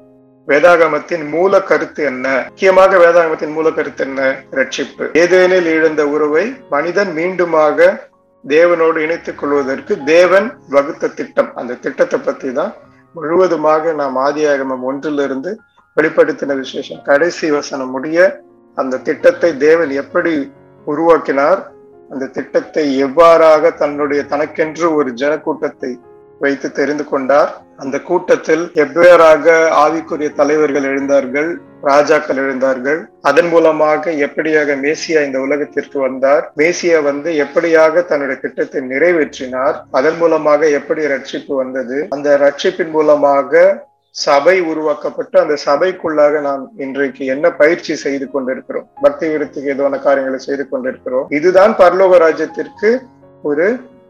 வேதாகமத்தின் 0.48 1.24
மூல 1.30 1.62
கருத்து 1.70 2.02
என்ன? 2.12 2.28
முக்கியமாக 2.48 2.98
வேதாகமத்தின் 2.98 3.56
மூல 3.58 3.68
கருத்து 3.72 4.04
என்ன? 4.06 4.22
ரட்சிப்பு. 4.52 5.06
ஏதேனில் 5.22 5.68
இழந்த 5.76 6.02
உறவை 6.14 6.46
மனிதன் 6.70 7.12
மீண்டுமாக 7.18 7.90
தேவனோடு 8.48 8.98
இணைத்துக் 9.06 9.40
கொள்வதற்கு 9.40 9.94
தேவன் 10.06 10.48
வகுத்த 10.70 11.12
திட்டம். 11.18 11.50
அந்த 11.56 11.80
திட்டத்தை 11.86 12.20
பத்தி 12.20 12.52
தான் 12.54 12.72
முழுவதுமாக 13.16 13.94
நாம் 14.02 14.18
ஆதியாகமம் 14.18 14.86
ஒன்றிலிருந்து 14.90 15.52
வெளிப்படுத்தின 15.98 16.56
விசேஷம். 16.56 17.02
கடைசி 17.10 17.48
வசனம் 17.52 17.94
முடிய 17.96 18.18
அந்த 18.78 19.02
திட்டத்தை 19.08 19.50
தேவன் 19.68 19.92
எப்படி 20.04 20.34
உருவாக்கினார்? 20.88 21.62
அந்த 22.10 22.26
திட்டத்தை 22.26 23.04
எவ்வாறாக 23.04 23.76
தன்னுடைய 23.76 24.24
தனக்கென்று 24.24 24.96
ஒரு 24.96 25.12
ஜனக்கூட்டத்தை 25.12 25.92
வைத்து 26.40 26.72
தெரிந்து 26.72 27.04
கொண்டார்? 27.04 27.50
அந்த 27.78 28.02
கூட்டத்தில் 28.02 28.72
எவ்வாறாக 28.74 29.46
ஆவிக்குரிய 29.72 30.34
தலைவர்கள் 30.34 30.84
எழுந்தார்கள் 30.84 31.50
ராஜாக்கள் 31.82 32.38
எழுந்தார்கள் 32.38 33.00
அதன் 33.22 33.48
மூலமாக 33.48 34.12
எப்படியாக 34.12 34.76
மேசியா 34.76 35.22
இந்த 35.26 35.40
உலகத்திற்கு 35.40 36.00
வந்தார் 36.00 36.52
மேசியா 36.58 37.04
வந்து 37.04 37.32
எப்படியாக 37.36 38.04
தன்னுடைய 38.06 38.40
திட்டத்தை 38.42 38.82
நிறைவேற்றினார் 38.82 39.78
அதன் 39.92 40.18
மூலமாக 40.18 40.70
எப்படி 40.70 41.06
ரட்சிப்பு 41.08 41.56
வந்தது 41.56 42.08
அந்த 42.10 42.38
ரட்சிப்பின் 42.38 42.90
மூலமாக 42.90 43.54
சபை 44.24 44.56
உருவாக்கப்பட்டு 44.72 45.36
அந்த 45.40 45.56
சபைக்குள்ளாக 45.66 46.42
நாம் 46.48 46.64
இன்றைக்கு 46.78 47.24
என்ன 47.34 47.52
பயிற்சி 47.62 47.94
செய்து 48.06 48.26
கொண்டிருக்கிறோம்? 48.32 48.88
பக்தி 49.02 49.28
விருத்திக்கு 49.28 49.74
எதுவான 49.76 49.98
காரியங்களை 50.08 50.40
செய்து 50.48 50.66
கொண்டிருக்கிறோம்? 50.70 51.28
இதுதான் 51.40 51.74
பரலோக 51.82 52.18
ராஜ்யத்திற்கு 52.26 52.92
ஒரு 53.44 53.68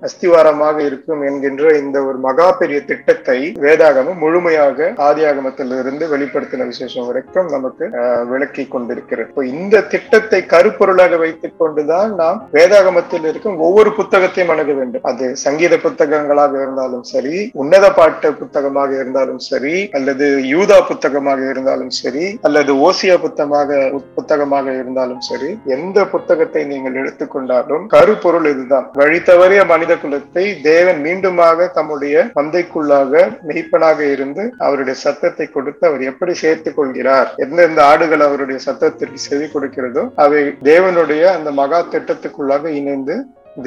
அஸ்திவாரமாக 0.07 0.77
இருக்கும் 0.89 1.21
என்கின்ற 1.29 1.71
இந்த 1.81 1.97
ஒரு 2.07 2.17
மகா 2.27 2.47
பெரிய 2.59 2.79
திட்டத்தை 2.89 3.37
வேதாகமம் 3.65 4.21
முழுமையாக 4.23 4.89
ஆதியாகமத்திலிருந்து 5.07 6.05
வெளிப்படுத்தின 6.13 6.67
விசேஷம் 6.71 7.07
வரைக்கும் 7.09 7.49
நமக்கு 7.55 7.85
விளக்கி 8.31 8.63
கொண்டிருக்கிறது. 8.75 9.27
இப்போ 9.29 9.45
இந்த 9.55 9.83
திட்டத்தை 9.93 10.39
கருப்பொருளாக 10.53 11.17
வைத்துக் 11.23 11.57
கொண்டுதான் 11.61 12.11
நாம் 12.21 12.39
வேதாகமத்தில் 12.57 13.27
இருக்கும் 13.31 13.57
ஒவ்வொரு 13.67 13.91
புத்தகத்தையும் 13.99 14.53
அணுக 14.55 14.71
வேண்டும். 14.79 15.05
அது 15.11 15.25
சங்கீத 15.45 15.77
புத்தகங்களாக 15.85 16.53
இருந்தாலும் 16.63 17.05
சரி 17.13 17.35
உன்னத 17.63 17.85
பாட்டு 17.99 18.31
புத்தகமாக 18.41 18.91
இருந்தாலும் 19.01 19.41
சரி 19.49 19.75
அல்லது 19.99 20.25
யூதா 20.53 20.79
புத்தகமாக 20.91 21.41
இருந்தாலும் 21.51 21.93
சரி 22.01 22.25
அல்லது 22.47 22.71
ஓசியா 22.87 23.15
புத்தகமாக 23.25 23.79
புத்தகமாக 24.17 24.67
இருந்தாலும் 24.81 25.21
சரி 25.29 25.49
எந்த 25.75 25.99
புத்தகத்தை 26.13 26.63
நீங்கள் 26.71 26.97
எடுத்துக்கொண்டாலும் 27.01 27.85
கருப்பொருள் 27.95 28.49
இதுதான். 28.53 28.87
வழி 29.01 29.19
தவறிய 29.29 29.61
மனித 29.71 29.88
குலத்தை 29.95 30.45
தேவன் 30.61 30.99
மீண்டுமாக 31.05 31.67
தம்முடைய 31.77 32.25
மந்தைக்குள்ளாக 32.37 33.23
மெய்ப்பனாக 33.49 33.99
இருந்து 34.15 34.45
அவருடைய 34.65 34.97
சத்தத்தை 35.05 35.47
கொடுத்து 35.49 35.83
அவர் 35.89 36.03
எப்படி 36.11 36.35
சேர்த்துக் 36.43 36.77
கொள்கிறார் 36.77 37.31
எந்தெந்த 37.45 37.81
ஆடுகள் 37.91 38.27
அவருடைய 38.27 38.59
சத்தத்திற்கு 38.67 39.27
செவி 39.29 39.49
கொடுக்கிறதோ 39.55 40.05
அவை 40.25 40.43
தேவனுடைய 40.71 41.25
அந்த 41.37 41.51
மகா 41.61 41.81
திட்டத்துக்குள்ளாக 41.95 42.71
இணைந்து 42.81 43.17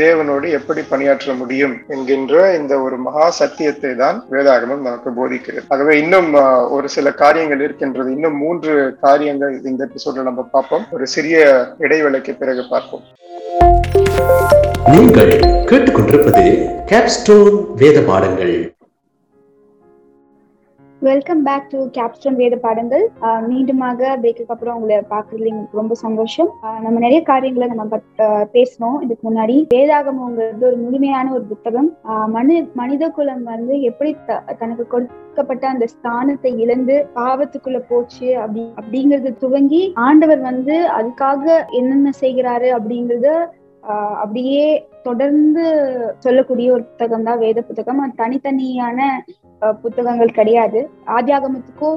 தேவனோடு 0.01 0.47
எப்படி 0.59 0.83
பணியாற்ற 0.91 1.33
முடியும் 1.41 1.75
என்கின்ற 1.95 2.35
இந்த 2.59 2.75
ஒரு 2.85 2.97
மகா 3.07 3.27
சத்தியத்தை 3.41 3.91
தான் 4.03 4.19
வேதாகமம் 4.33 4.85
நமக்கு 4.87 5.11
போதிக்கிறது. 5.19 5.65
ஆகவே 5.69 5.95
இன்னும் 6.03 6.31
ஒரு 6.77 6.89
சில 6.97 7.11
காரியங்கள் 7.23 7.65
இருக்கின்றது. 7.67 8.11
இன்னும் 8.17 8.41
மூன்று 8.45 8.75
காரியங்கள் 9.07 9.55
இந்த 9.71 9.83
எபிசோட்ல 9.89 10.29
நம்ம 10.31 10.47
பார்ப்போம். 10.57 10.87
ஒரு 10.97 11.07
சிறிய 11.17 11.39
இடைவேளைக்கு 11.87 12.35
பிறகு 12.43 12.65
பார்ப்போம். 12.75 13.05
நீங்கள் 14.87 15.39
கேட்டுக்கொண்டிருப்பது 15.39 16.69
கேப்ஸ்டோன் 16.87 17.75
வேத 17.77 18.03
பாடங்கள். 18.07 18.75
வெல்கம் 21.01 21.43
பேக் 21.43 21.69
டு 21.69 21.85
கேப்ஸ்டன் 21.85 22.35
வேத 22.35 22.57
பாடங்கள். 22.57 23.11
ஆஹ் 23.21 23.45
மீண்டுமாக 23.51 24.17
பிரேக்குக்கு 24.23 24.47
அப்புறம் 24.47 24.75
உங்களை 24.75 25.03
பார்க்கறதுல 25.11 25.45
எங்களுக்கு 25.45 25.77
ரொம்ப 25.77 25.95
சந்தோஷம். 25.95 26.49
ஆஹ் 26.63 26.81
நம்ம 26.81 26.99
நிறைய 26.99 27.23
காரியங்களை 27.23 27.75
நம்ம 27.75 28.01
பேசணும் 28.25 29.03
இதுக்கு 29.03 29.33
முன்னாடி 29.33 29.67
வேதாகமங்கிறது 29.75 30.63
ஒரு 30.63 30.77
முழுமையான 30.77 31.33
ஒரு 31.33 31.43
புத்தகம். 31.43 31.97
ஆஹ் 32.09 32.29
மனி 32.29 32.71
மனித 32.75 33.09
குலம் 33.09 33.43
வந்து 33.43 33.81
எப்படி 33.81 34.17
த- 34.27 34.43
தனக்கு 34.59 34.87
கொடுக்கப்பட்ட 34.87 35.69
அந்த 35.69 35.87
ஸ்தானத்தை 36.03 36.59
இழந்து 36.59 37.07
பாவத்துக்குள்ள 37.15 37.83
போச்சு 37.89 38.39
அப்படி 38.39 38.75
அப்படிங்கறது 38.81 39.37
துவங்கி 39.37 39.93
ஆண்டவர் 39.95 40.41
வந்து 40.41 40.89
அதுக்காக 40.89 41.67
என்னென்ன 41.71 42.11
செய்கிறாரு 42.21 42.79
அப்படிங்கறத 42.79 43.47
அப்படியே 44.23 44.67
தொடர்ந்து 45.03 45.65
சொல்லக்கூடிய 46.19 46.73
ஒரு 46.73 46.83
புத்தகம் 46.83 47.27
தான் 47.29 47.39
வேத 47.39 47.59
புத்தகம். 47.63 47.99
அது 47.99 48.15
தனித்தனியான 48.17 48.99
புத்தகங்கள் 49.83 50.37
கிடையாது. 50.39 50.81
ஆதியாகமத்துக்கோ 51.17 51.91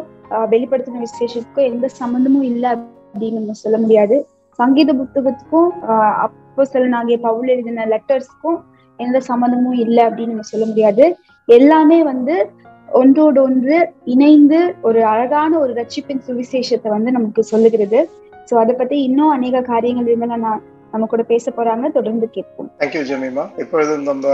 வெளிப்படுத்தின 0.53 1.03
விசேஷத்துக்கோ 1.05 1.63
எந்த 1.71 1.87
சம்மந்தமும் 2.01 2.47
இல்லை 2.51 2.69
அப்படின்னு 2.71 3.39
நம்ம 3.39 3.57
சொல்ல 3.63 3.77
முடியாது. 3.77 4.17
சங்கீத 4.59 4.91
புத்தகத்துக்கும் 4.93 5.69
அஹ் 5.91 6.15
அப்போஸ்தலனாகிய 6.25 7.17
பவுல் 7.17 7.47
எழுதின 7.47 7.87
லெட்டர்ஸ்க்கும் 7.93 8.59
எந்த 8.99 9.17
சம்மந்தமும் 9.29 9.79
இல்லை 9.85 10.03
அப்படின்னு 10.05 10.33
நம்ம 10.33 10.49
சொல்ல 10.53 10.65
முடியாது. 10.65 11.05
எல்லாமே 11.47 12.03
வந்து 12.03 12.35
ஒன்றோடு 12.91 13.39
ஒன்று 13.41 13.77
இணைந்து 14.03 14.59
ஒரு 14.81 14.99
அழகான 15.05 15.51
ஒரு 15.59 15.73
ரட்சிப்பின் 15.73 16.25
சுவிசேஷத்தை 16.27 16.87
வந்து 16.87 17.11
நமக்கு 17.11 17.43
சொல்லுகிறது. 17.43 17.99
சோ 18.49 18.53
அதை 18.53 18.73
பத்தி 18.75 18.97
இன்னும் 19.03 19.29
அநேக 19.29 19.61
காரியங்கள் 19.61 20.07
இருந்தாலும் 20.07 20.45
நான் 20.47 20.63
நம்ம 20.95 21.09
கூட 21.13 21.23
பேச 21.29 21.51
போறாங்க 21.51 21.87
தொடர்ந்து 21.91 22.27
கேட்போம். 22.35 22.69
தேங்க்யூ 22.79 23.03
ஜெமிமா 23.09 23.43
இப்பொழுது 23.59 23.93
நம்ம 24.09 24.25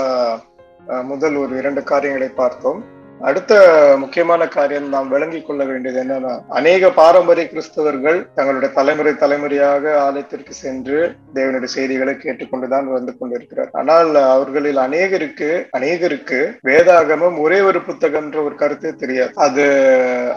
முதல் 1.03 1.35
ஒரு 1.43 1.53
இரண்டு 1.61 1.81
காரியங்களை 1.91 2.27
பார்த்தோம். 2.41 2.79
அடுத்த 3.21 3.53
முக்கியமான 3.99 4.47
காரியம் 4.47 4.87
நாம் 4.89 5.09
விளங்கிக் 5.09 5.47
கொள்ள 5.47 5.63
வேண்டியது 5.63 5.99
என்னன்னா 6.03 6.33
அநேக 6.49 6.89
பாரம்பரிய 6.89 7.45
கிறிஸ்தவர்கள் 7.51 8.19
தங்களுடைய 8.35 8.75
தலைமுறை 8.75 9.13
தலைமுறையாக 9.15 9.93
ஆலயத்திற்கு 10.01 10.53
சென்று 10.53 10.99
தேவனுடைய 11.35 11.71
செய்திகளை 11.75 12.13
கேட்டுக்கொண்டுதான் 12.13 12.87
வந்து 12.97 13.17
கொண்டிருக்கிறார். 13.17 13.69
ஆனால் 13.71 14.15
அவர்களில் 14.15 14.81
அநேகருக்கு 14.85 15.49
அநேகருக்கு 15.77 16.39
வேதாகமம் 16.67 17.37
ஒரே 17.37 17.59
ஒரு 17.59 17.79
புத்தகம்ன்ற 17.79 18.43
ஒரு 18.43 18.55
கருத்து 18.55 18.95
தெரியாது. 18.95 19.31
அது 19.35 19.65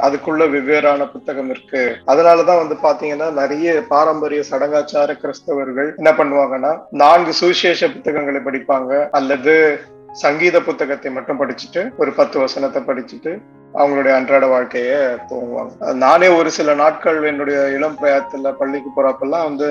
அதுக்குள்ள 0.02 0.44
வெவ்வேறான 0.56 1.10
புத்தகம் 1.12 1.50
இருக்கு. 1.50 1.84
அதனாலதான் 2.06 2.62
வந்து 2.62 2.78
பாத்தீங்கன்னா 2.86 3.30
நிறைய 3.32 3.82
பாரம்பரிய 3.88 4.42
சடங்காச்சார 4.50 5.16
கிறிஸ்தவர்கள் 5.22 5.90
என்ன 5.96 6.12
பண்ணுவாங்கன்னா 6.18 6.72
நான்கு 6.90 7.32
சுவிசேஷ 7.32 7.88
புத்தகங்களை 7.88 8.40
படிப்பாங்க. 8.40 9.08
அல்லது 9.10 9.56
சங்கீத 10.22 10.60
புத்தகத்தை 10.60 11.10
மட்டும் 11.12 11.40
படிச்சுட்டு 11.40 11.82
ஒரு 11.96 12.12
பத்து 12.12 12.38
வசனத்தை 12.38 12.82
படிச்சுட்டு 12.82 13.32
அவங்களுடைய 13.74 14.12
அன்றாட 14.14 14.46
வாழ்க்கைய 14.46 14.90
தூங்குவாங்க 15.30 15.94
நானே 15.94 16.28
ஒரு 16.28 16.50
சில 16.50 16.74
நாட்கள் 16.74 17.22
என்னுடைய 17.22 17.58
இளம் 17.68 17.96
பிரயாத்துல 18.02 18.52
பள்ளிக்கு 18.52 18.90
போறப்பெல்லாம் 18.90 19.46
வந்து 19.48 19.66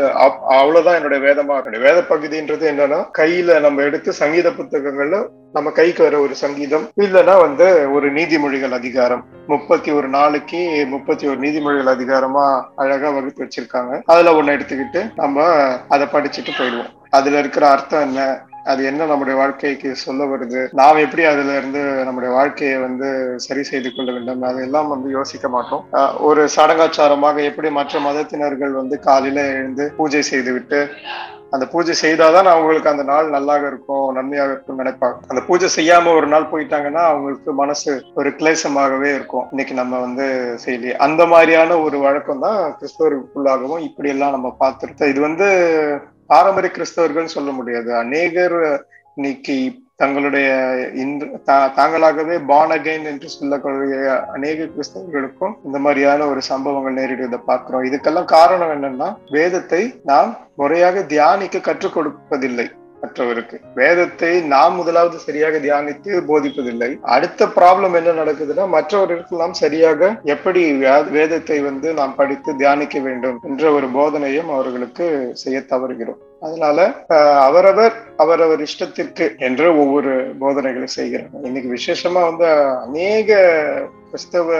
அவ்வளவுதான் 0.58 0.96
என்னுடைய 0.96 1.20
வேதமா 1.28 1.56
என்னுடைய 1.58 1.82
வேத 1.86 2.00
பகுதின்றது 2.10 2.66
என்னன்னா 2.72 3.00
கையில 3.18 3.60
நம்ம 3.60 3.82
எடுத்து 3.82 4.14
சங்கீத 4.14 4.50
புத்தகங்கள்ல 4.50 5.20
நம்ம 5.52 5.70
கைக்கு 5.70 6.04
வர 6.04 6.20
ஒரு 6.20 6.36
சங்கீதம் 6.36 6.86
இல்லைன்னா 7.02 7.36
வந்து 7.40 7.92
ஒரு 7.94 8.12
நீதிமொழிகள் 8.14 8.72
அதிகாரம். 8.72 9.24
முப்பத்தி 9.48 9.92
ஒரு 9.92 10.08
நாளைக்கு 10.08 10.86
முப்பத்தி 10.90 11.28
ஒரு 11.28 11.40
நீதிமொழிகள் 11.40 11.94
அதிகாரமா 11.96 12.46
அழகா 12.76 13.10
வகுத்து 13.10 13.46
வச்சிருக்காங்க. 13.46 14.02
அதுல 14.06 14.32
ஒண்ணு 14.32 14.56
எடுத்துக்கிட்டு 14.56 15.12
நம்ம 15.16 15.46
அதை 15.88 16.08
படிச்சுட்டு 16.08 16.54
போயிடுவோம். 16.58 16.92
அதுல 17.10 17.40
இருக்கிற 17.40 17.70
அர்த்தம் 17.70 18.02
என்ன? 18.02 18.22
அது 18.72 18.82
என்ன 18.90 19.06
நம்முடைய 19.10 19.36
வாழ்க்கைக்கு 19.40 19.90
சொல்ல 20.04 20.26
வருது? 20.32 20.62
நாம் 20.80 21.02
எப்படி 21.06 21.24
அதுல 21.32 21.56
இருந்து 21.60 21.82
நம்முடைய 22.08 22.32
வாழ்க்கையை 22.38 22.78
வந்து 22.86 23.08
சரி 23.46 23.64
செய்து 23.70 23.90
கொள்ள 23.96 24.10
வேண்டும்? 24.16 24.48
அதெல்லாம் 24.50 24.92
வந்து 24.94 25.10
யோசிக்க 25.18 25.48
மாட்டோம். 25.56 25.84
ஒரு 26.30 26.44
சடங்காச்சாரமாக 26.56 27.44
எப்படி 27.50 27.72
மற்ற 27.80 28.00
மதத்தினர்கள் 28.08 28.74
வந்து 28.82 28.98
காலையில 29.08 29.46
எழுந்து 29.58 29.86
பூஜை 30.00 30.24
செய்து 30.32 30.54
விட்டு 30.58 30.82
அந்த 31.56 31.66
பூஜை 31.72 31.94
செய்தாதான் 32.04 32.48
அவங்களுக்கு 32.52 32.92
அந்த 32.92 33.04
நாள் 33.10 33.28
நல்லாக 33.34 33.64
இருக்கும் 33.72 34.06
நன்மையாக 34.16 34.54
இருக்கும் 34.54 34.80
நினைப்பாங்க. 34.82 35.18
அந்த 35.32 35.42
பூஜை 35.48 35.68
செய்யாம 35.76 36.14
ஒரு 36.20 36.28
நாள் 36.32 36.50
போயிட்டாங்கன்னா 36.54 37.04
அவங்களுக்கு 37.10 37.52
மனசு 37.60 37.92
ஒரு 38.20 38.30
கிளேசமாகவே 38.40 39.10
இருக்கும். 39.18 39.46
இன்னைக்கு 39.52 39.76
நம்ம 39.82 40.00
வந்து 40.06 40.26
செய்யலையே 40.64 40.96
அந்த 41.08 41.22
மாதிரியான 41.34 41.78
ஒரு 41.86 42.00
வழக்கம் 42.06 42.44
தான் 42.48 42.60
கிறிஸ்தவர்களுக்குள்ளாகவும் 42.80 43.86
இப்படி 43.90 44.12
எல்லாம் 44.16 44.36
நம்ம 44.38 44.52
பார்த்துருக்கோம். 44.64 45.14
இது 45.14 45.22
வந்து 45.30 45.50
பாரம்பரிய 46.32 46.74
கிறிஸ்தவர்கள் 46.76 47.34
சொல்ல 47.38 47.52
முடியாது. 47.52 47.96
அநேகர் 47.96 48.58
இன்னைக்கு 49.16 49.56
தங்களுடைய 49.96 50.50
இன்று 50.94 51.28
தாங்களாகவே 51.48 52.36
பான் 52.48 52.70
அகைன் 52.70 53.06
என்று 53.12 53.28
சொல்லக்கூடிய 53.30 53.98
அநேக 54.36 54.66
கிறிஸ்தவர்களுக்கும் 54.66 55.54
இந்த 55.66 55.78
மாதிரியான 55.78 56.28
ஒரு 56.28 56.42
சம்பவங்கள் 56.42 56.98
நேரிடுவதை 57.00 57.40
பார்க்கிறோம். 57.46 57.84
இதுக்கெல்லாம் 57.84 58.32
காரணம் 58.38 58.74
என்னன்னா 58.76 59.10
வேதத்தை 59.30 59.82
நாம் 60.04 60.32
முறையாக 60.56 61.04
தியானிக்க 61.14 61.60
கற்றுக் 61.60 61.96
கொடுப்பதில்லை. 61.98 62.68
மற்றவருக்கு 63.04 63.58
வேதத்தை 63.80 64.30
நாம் 64.54 64.76
முதலாவது 64.80 65.18
சரியாக 65.26 65.58
தியானித்து 65.66 66.12
போதிப்பதில்லை. 66.30 66.90
அடுத்த 67.16 67.48
ப்ராப்ளம் 67.56 67.96
என்ன 68.00 68.12
நடக்குதுன்னா 68.20 68.66
மற்றவர்களுக்கு 68.76 69.42
நாம் 69.42 69.56
சரியாக 69.64 70.12
எப்படி 70.36 70.62
வேதத்தை 71.18 71.58
வந்து 71.70 71.90
நாம் 72.00 72.16
படித்து 72.20 72.52
தியானிக்க 72.62 73.00
வேண்டும் 73.08 73.40
என்ற 73.50 73.72
ஒரு 73.78 73.90
போதனையும் 73.98 74.52
அவர்களுக்கு 74.58 75.08
செய்ய 75.44 75.60
தவறுகிறோம். 75.74 76.22
அதனால 76.46 76.80
அவரவர் 77.48 77.96
அவரவர் 78.24 78.62
இஷ்டத்திற்கு 78.68 79.26
என்று 79.48 79.68
ஒவ்வொரு 79.82 80.14
போதனைகளை 80.42 80.88
செய்கிறாங்க. 81.00 81.44
இன்னைக்கு 81.50 81.70
விசேஷமா 81.78 82.22
வந்து 82.30 82.48
அநேக 82.86 83.38
கிறிஸ்தவ 84.10 84.58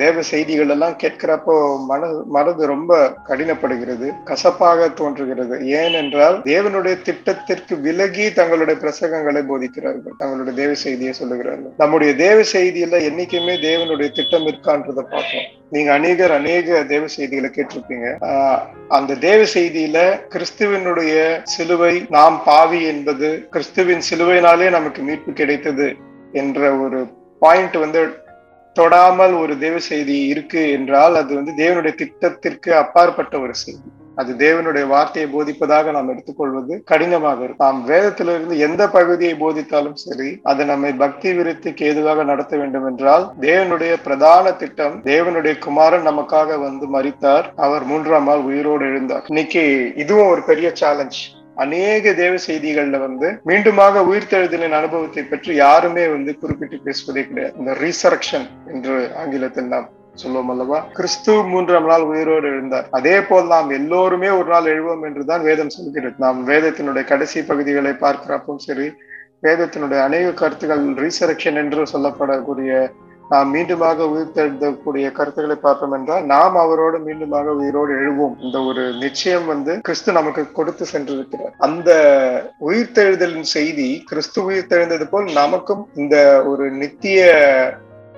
தேவ 0.00 0.22
செய்திகள் 0.22 0.72
எல்லாம் 0.74 0.98
கேட்கிறப்போ 1.02 1.54
மனது 1.88 2.18
மனது 2.36 2.66
ரொம்ப 2.72 2.98
கடினப்படுகிறது 3.28 4.08
கசப்பாக 4.24 4.88
தோன்றுகிறது. 5.00 5.56
ஏனென்றால் 5.80 6.36
தேவனுடைய 6.50 6.94
திட்டத்திற்கு 7.08 7.76
விலகி 7.86 8.26
தங்களுடைய 8.32 8.76
பிரசங்கங்களை 8.84 9.42
போதிக்கிறார்கள். 9.50 10.16
தங்களுடைய 10.20 10.54
தேவ 10.62 10.76
செய்தியை 10.84 11.14
சொல்லுகிறார்கள். 11.20 11.72
நம்முடைய 11.82 12.12
தேவ 12.24 12.38
செய்தியில 12.54 13.00
என்னைக்குமே 13.08 13.56
தேவனுடைய 13.68 14.10
திட்டம் 14.20 14.46
இருக்கான்றதை 14.52 15.04
பார்க்கணும் 15.14 15.50
நீங்க 15.74 15.90
அநேகர் 15.98 16.32
அநேக 16.38 16.84
தேவ 16.94 17.04
செய்திகளை 17.16 17.50
கேட்டிருப்பீங்க. 17.52 18.08
அந்த 18.96 19.18
தேவ 19.28 19.40
செய்தியில 19.54 19.98
கிறிஸ்துவனுடைய 20.34 21.14
சிலுவை 21.42 21.94
நாம் 22.08 22.36
பாவி 22.44 22.80
என்பது 22.84 23.28
கிறிஸ்துவின் 23.50 24.04
சிலுவையினாலே 24.10 24.68
நமக்கு 24.70 25.02
மீட்பு 25.02 25.32
கிடைத்தது 25.32 25.88
என்ற 26.32 26.60
ஒரு 26.76 27.00
பாயிண்ட் 27.42 27.76
வந்து 27.76 28.02
தொடாமல் 28.76 29.34
ஒரு 29.38 29.54
தேவ 29.58 29.78
செய்தி 29.88 30.16
இருக்கு 30.26 30.62
என்றால் 30.70 31.14
அது 31.14 31.32
வந்து 31.34 31.52
தேவனுடைய 31.56 31.94
திட்டத்திற்கு 31.94 32.70
அப்பாற்பட்ட 32.74 33.34
ஒரு 33.40 33.54
செய்தி. 33.54 33.88
அது 34.20 34.30
தேவனுடைய 34.44 34.84
வார்த்தையை 34.92 35.28
போதிப்பதாக 35.34 35.92
நாம் 35.96 36.10
எடுத்துக்கொள்வது 36.12 36.74
கடினமாக 36.90 37.38
இருக்கும். 37.44 37.66
நாம் 37.66 37.80
வேதத்திலிருந்து 37.90 38.56
எந்த 38.66 38.82
பகுதியை 38.96 39.34
போதித்தாலும் 39.42 39.98
சரி 40.04 40.30
அது 40.50 40.62
நம்மை 40.70 40.92
பக்தி 41.04 41.30
விருத்திக்கு 41.38 41.86
ஏதுவாக 41.90 42.24
நடத்த 42.30 42.56
வேண்டும் 42.56 42.86
என்றால் 42.90 43.24
தேவனுடைய 43.48 43.92
பிரதான 44.06 44.52
திட்டம் 44.62 44.96
தேவனுடைய 45.10 45.54
குமாரன் 45.58 46.08
நமக்காக 46.10 46.58
வந்து 46.66 46.88
மறித்தார் 46.96 47.48
அவர் 47.66 47.86
மூன்றாம் 47.92 48.28
நாள் 48.30 48.46
உயிரோடு 48.50 48.84
எழுந்தார். 48.90 49.24
இன்னைக்கு 49.32 49.64
இதுவும் 50.04 50.32
ஒரு 50.34 50.44
பெரிய 50.50 50.70
சேலஞ்ச் 50.82 51.20
அநேக 51.62 52.12
தேவ 52.20 52.34
செய்திகள்ல 52.46 52.98
வந்து 53.06 53.28
மீண்டுமாக 53.48 54.04
உயிர்த்தெழுதலின் 54.10 54.76
அனுபவத்தை 54.78 55.22
பற்றி 55.22 55.54
யாருமே 55.54 56.04
வந்து 56.14 56.32
குறிப்பிட்டு 56.42 56.78
பேசுவதே 56.86 57.24
கிடையாது. 57.26 57.58
இந்த 57.58 57.72
ரீசரக்ஷன் 57.82 58.46
என்று 58.74 58.94
ஆங்கிலத்தில் 59.22 59.72
நாம் 59.74 59.88
சொல்லுவோம் 60.14 60.48
அல்லவா? 60.48 60.78
கிறிஸ்து 60.92 61.32
மூன்றாம் 61.42 61.86
நாள் 61.86 62.02
உயிரோடு 62.02 62.48
எழுந்தார். 62.48 62.88
அதே 62.90 63.20
போல் 63.20 63.46
நாம் 63.46 63.70
எல்லோருமே 63.70 64.28
ஒரு 64.28 64.48
நாள் 64.50 64.72
எழுவோம் 64.74 65.04
என்றுதான் 65.04 65.42
வேதம் 65.42 65.74
சொல்கிறது. 65.76 66.14
நாம் 66.18 66.48
வேதத்தினுடைய 66.48 67.04
கடைசி 67.04 67.42
பகுதிகளை 67.42 67.90
பார்க்கிறப்பவும் 67.90 68.66
சரி 68.66 68.88
வேதத்தினுடைய 69.46 70.00
அநேக 70.02 70.32
கருத்துக்கள் 70.32 70.84
ரீசரக்ஷன் 71.04 71.60
என்று 71.62 71.82
சொல்லப்படக்கூடிய 71.92 72.90
நாம் 73.28 73.54
மீண்டுமாக 73.54 74.06
உயிர்த்தெழுதக்கூடிய 74.12 75.12
கருத்துக்களை 75.12 75.56
பார்த்தோம் 75.56 75.92
என்றால் 75.92 76.24
நாம் 76.24 76.56
அவரோடு 76.56 76.98
மீண்டுமாக 76.98 77.54
உயிரோடு 77.60 77.92
எழுவோம். 77.94 78.34
இந்த 78.40 78.58
ஒரு 78.62 78.82
நிச்சயம் 79.00 79.46
வந்து 79.46 79.80
கிறிஸ்து 79.80 80.12
நமக்கு 80.12 80.52
கொடுத்து 80.52 80.86
சென்றிருக்கிறார். 80.92 81.54
அந்த 81.58 81.90
உயிர்த்தெழுதலின் 82.60 83.48
செய்தி 83.56 84.02
கிறிஸ்து 84.06 84.50
உயிர்த்தெழுந்தது 84.50 85.06
போல் 85.10 85.32
நமக்கும் 85.32 85.88
இந்த 85.94 86.44
ஒரு 86.44 86.70
நித்திய 86.70 87.30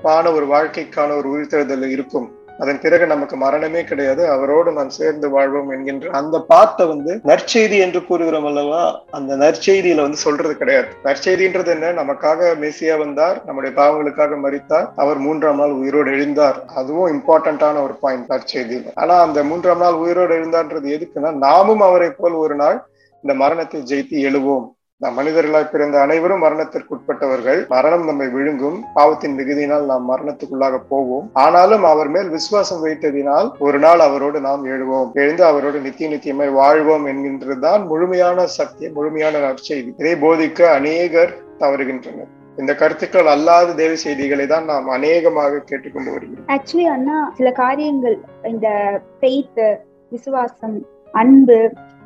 சிறப்பான 0.04 0.32
ஒரு 0.38 0.46
வாழ்க்கைக்கான 0.46 1.16
ஒரு 1.16 1.28
உயிர்த்தெழுதல் 1.34 1.88
இருக்கும். 1.88 2.32
அதன் 2.58 2.80
பிறகு 2.80 3.06
நமக்கு 3.06 3.36
மரணமே 3.36 3.84
கிடையாது. 3.84 4.28
அவரோடு 4.28 4.72
நாம் 4.72 4.90
சேர்ந்து 4.90 5.30
வாழ்வோம் 5.30 5.70
என்கின்ற 5.70 6.10
அந்த 6.10 6.40
பாட்டை 6.40 6.86
வந்து 6.86 7.20
நற்செய்தி 7.24 7.78
என்று 7.78 8.06
கூறுகிறோம் 8.06 8.46
அல்லவா? 8.46 8.82
அந்த 9.10 9.36
நற்செய்தியில 9.36 10.02
வந்து 10.02 10.16
சொல்றது 10.16 10.56
கிடையாது. 10.56 10.86
நற்செய்தின்றது 11.04 11.66
என்ன? 11.66 11.92
நமக்காக 11.92 12.52
மெசியா 12.64 12.98
வந்தார் 12.98 13.44
நம்முடைய 13.44 13.80
பாவங்களுக்காக 13.80 14.38
மறித்தார் 14.44 14.86
அவர் 14.96 15.18
மூன்றாம் 15.18 15.58
நாள் 15.58 15.70
உயிரோடு 15.70 16.10
எழுந்தார். 16.10 16.60
அதுவும் 16.74 17.10
இம்பார்ட்டன்டான 17.14 17.82
ஒரு 17.82 17.96
பாயிண்ட் 18.00 18.30
நற்செய்தியில. 18.30 18.92
ஆனா 18.94 19.22
அந்த 19.22 19.44
மூன்றாம் 19.44 19.78
நாள் 19.78 20.00
உயிரோடு 20.04 20.34
எழுந்தார்ன்றது 20.36 20.94
எதுக்குன்னா 20.98 21.32
நாமும் 21.48 21.80
அவரை 21.80 22.10
போல் 22.10 22.40
ஒரு 22.44 22.54
நாள் 22.54 22.84
இந்த 23.22 23.34
மரணத்தை 23.34 23.80
ஜெயித்து 23.80 24.24
எழுவோம். 24.28 24.73
நாம் 25.02 25.16
மனிதர்களாய் 25.18 25.70
பிறந்த 25.70 26.00
அனைவரும் 26.00 26.38
மரணத்திற்கு 26.38 26.92
உட்பட்டவர்கள் 26.96 27.60
மரணம் 27.68 28.04
நம்மை 28.04 28.26
விழுங்கும். 28.28 28.76
பாவத்தின் 28.94 29.34
மிகுதியினால் 29.38 29.84
நாம் 29.84 30.04
மரணத்துக்குள்ளாக 30.10 30.76
போவோம். 30.88 31.30
ஆனாலும் 31.32 31.84
அவர் 31.84 32.08
மேல் 32.08 32.28
விசுவாசம் 32.28 32.84
வைத்ததினால் 32.84 33.48
ஒரு 33.58 33.78
நாள் 33.78 33.98
அவரோடு 33.98 34.40
நாம் 34.40 34.62
எழுவோம். 34.64 35.08
எழுந்து 35.12 35.44
அவரோடு 35.44 35.80
நித்திய 35.80 36.08
நித்தியமாய் 36.08 36.52
வாழ்வோம் 36.52 37.06
என்கின்றதுதான் 37.06 37.86
முழுமையான 37.86 38.46
சக்தி 38.46 38.88
முழுமையான 38.88 39.38
நற்செய்தி. 39.38 39.90
இதை 40.02 40.14
போதிக்க 40.14 40.62
அநேகர் 40.78 41.32
தவறுகின்றனர். 41.58 42.30
இந்த 42.56 42.74
கருத்துக்கள் 42.74 43.26
அல்லாத 43.26 43.72
தேவ 43.72 43.94
செய்திகளை 43.94 44.46
தான் 44.46 44.64
நாம் 44.64 44.88
அநேகமாக 44.88 45.62
கேட்டுக்கொண்டு 45.64 46.12
வருகிறோம். 46.12 46.46
ஆக்சுவலி 46.46 46.86
அண்ணா 46.96 47.18
சில 47.34 47.50
காரியங்கள் 47.52 48.18
இந்த 48.42 48.68
ஃபெய்த் 49.20 49.64
விசுவாசம் 50.10 50.78
அன்பு 51.12 51.58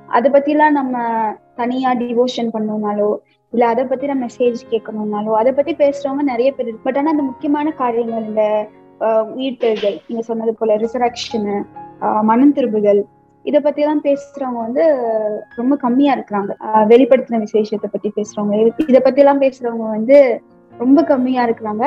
அதை 0.06 0.30
பத்திலாம் 0.30 0.78
நம்ம 0.80 0.96
தனியா 1.60 1.90
டிவோஷன் 2.02 2.52
பண்ணணும்னாலோ 2.54 3.10
இல்ல 3.52 3.66
அதை 3.72 3.84
பத்தி 3.90 4.06
நம்ம 4.10 4.26
மெசேஜ் 4.28 4.60
கேட்கணும்னாலோ 4.72 5.32
அதை 5.40 5.52
பத்தி 5.58 5.72
பேசுறவங்க 5.82 6.24
நிறைய 6.32 6.48
பேர் 6.56 6.66
இருக்கு. 6.66 6.86
பட் 6.86 6.98
ஆனா 7.00 7.12
அந்த 7.14 7.24
முக்கியமான 7.28 7.70
காரியங்கள் 7.82 8.26
இந்த 8.30 8.44
உயிர்த்தெழுதல் 9.40 9.98
நீங்க 10.08 10.22
சொன்னது 10.30 10.52
போல 10.58 10.76
ரிசரக்ஷனு 10.84 11.56
மனம் 12.30 12.54
திரும்புதல் 12.56 13.00
இதை 13.44 13.58
பத்தி 13.64 13.80
எல்லாம் 13.82 14.02
பேசுறவங்க 14.06 14.60
வந்து 14.66 14.84
ரொம்ப 15.58 15.74
கம்மியா 15.84 16.12
இருக்கிறாங்க. 16.16 16.52
வெளிப்படுத்தின 16.92 17.40
விசேஷத்தை 17.46 17.88
பத்தி 17.92 18.08
பேசுறவங்க 18.16 18.54
இதை 18.90 19.00
பத்தி 19.06 19.22
எல்லாம் 19.24 19.42
பேசுறவங்க 19.44 19.86
வந்து 19.96 20.18
ரொம்ப 20.72 20.98
கம்மியா 21.10 21.42
இருக்கிறாங்க. 21.48 21.84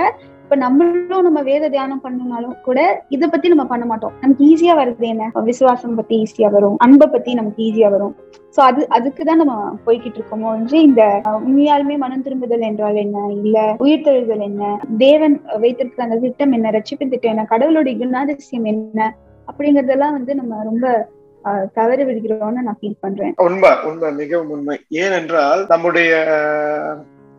இப்ப 0.52 0.64
நம்மளும் 0.64 1.26
நம்ம 1.26 1.42
வேத 1.50 1.66
தியானம் 1.74 2.02
பண்ணனாலும் 2.06 2.56
கூட 2.66 2.80
இத 3.16 3.28
பத்தி 3.34 3.52
நம்ம 3.52 3.64
பண்ண 3.70 3.84
மாட்டோம். 3.92 4.16
நமக்கு 4.22 4.44
ஈஸியா 4.48 4.74
வருது 4.80 5.06
என்ன? 5.12 5.30
விசுவாசம் 5.50 5.94
பத்தி 6.00 6.16
ஈஸியா 6.24 6.48
வரும். 6.56 6.76
அன்பை 6.86 7.08
பத்தி 7.14 7.34
நமக்கு 7.40 7.60
ஈஸியா 7.68 7.90
வரும். 7.94 8.12
சோ 8.56 8.60
அது 8.70 8.82
அதுக்குதான் 8.98 9.40
நம்ம 9.42 9.56
போய்கிட்டு 9.86 10.20
இருக்கோமோ 10.20 10.50
என்று 10.58 10.78
இந்த 10.88 11.06
உண்மையாலுமே 11.46 11.96
மனம் 12.04 12.26
திரும்புதல் 12.26 12.68
என்றால் 12.72 13.00
என்ன? 13.06 13.24
இல்ல 13.44 13.64
உயிர்த்தெழுதல் 13.86 14.44
என்ன? 14.50 14.74
தேவன் 15.06 15.38
வைத்திருக்கிற 15.64 16.06
அந்த 16.08 16.20
திட்டம் 16.26 16.58
என்ன? 16.60 16.74
ரட்சிப்பின் 16.78 17.14
திட்டம் 17.16 17.34
என்ன? 17.36 17.48
கடவுளுடைய 17.54 17.96
குணாதிசயம் 18.04 18.70
என்ன? 18.74 19.10
அப்படிங்கறதெல்லாம் 19.48 20.18
வந்து 20.20 20.36
நம்ம 20.42 20.62
ரொம்ப 20.70 20.94
தவறு 21.78 22.04
விடுகிறோம்னு 22.08 22.66
நான் 22.66 22.78
ஃபீல் 22.80 23.02
பண்றேன். 23.06 23.32
உண்மை 23.46 23.72
உண்மை 23.90 24.10
மிகவும் 24.20 24.52
உண்மை. 24.58 24.76
ஏனென்றால் 25.04 25.62
நம்முடைய 25.74 26.12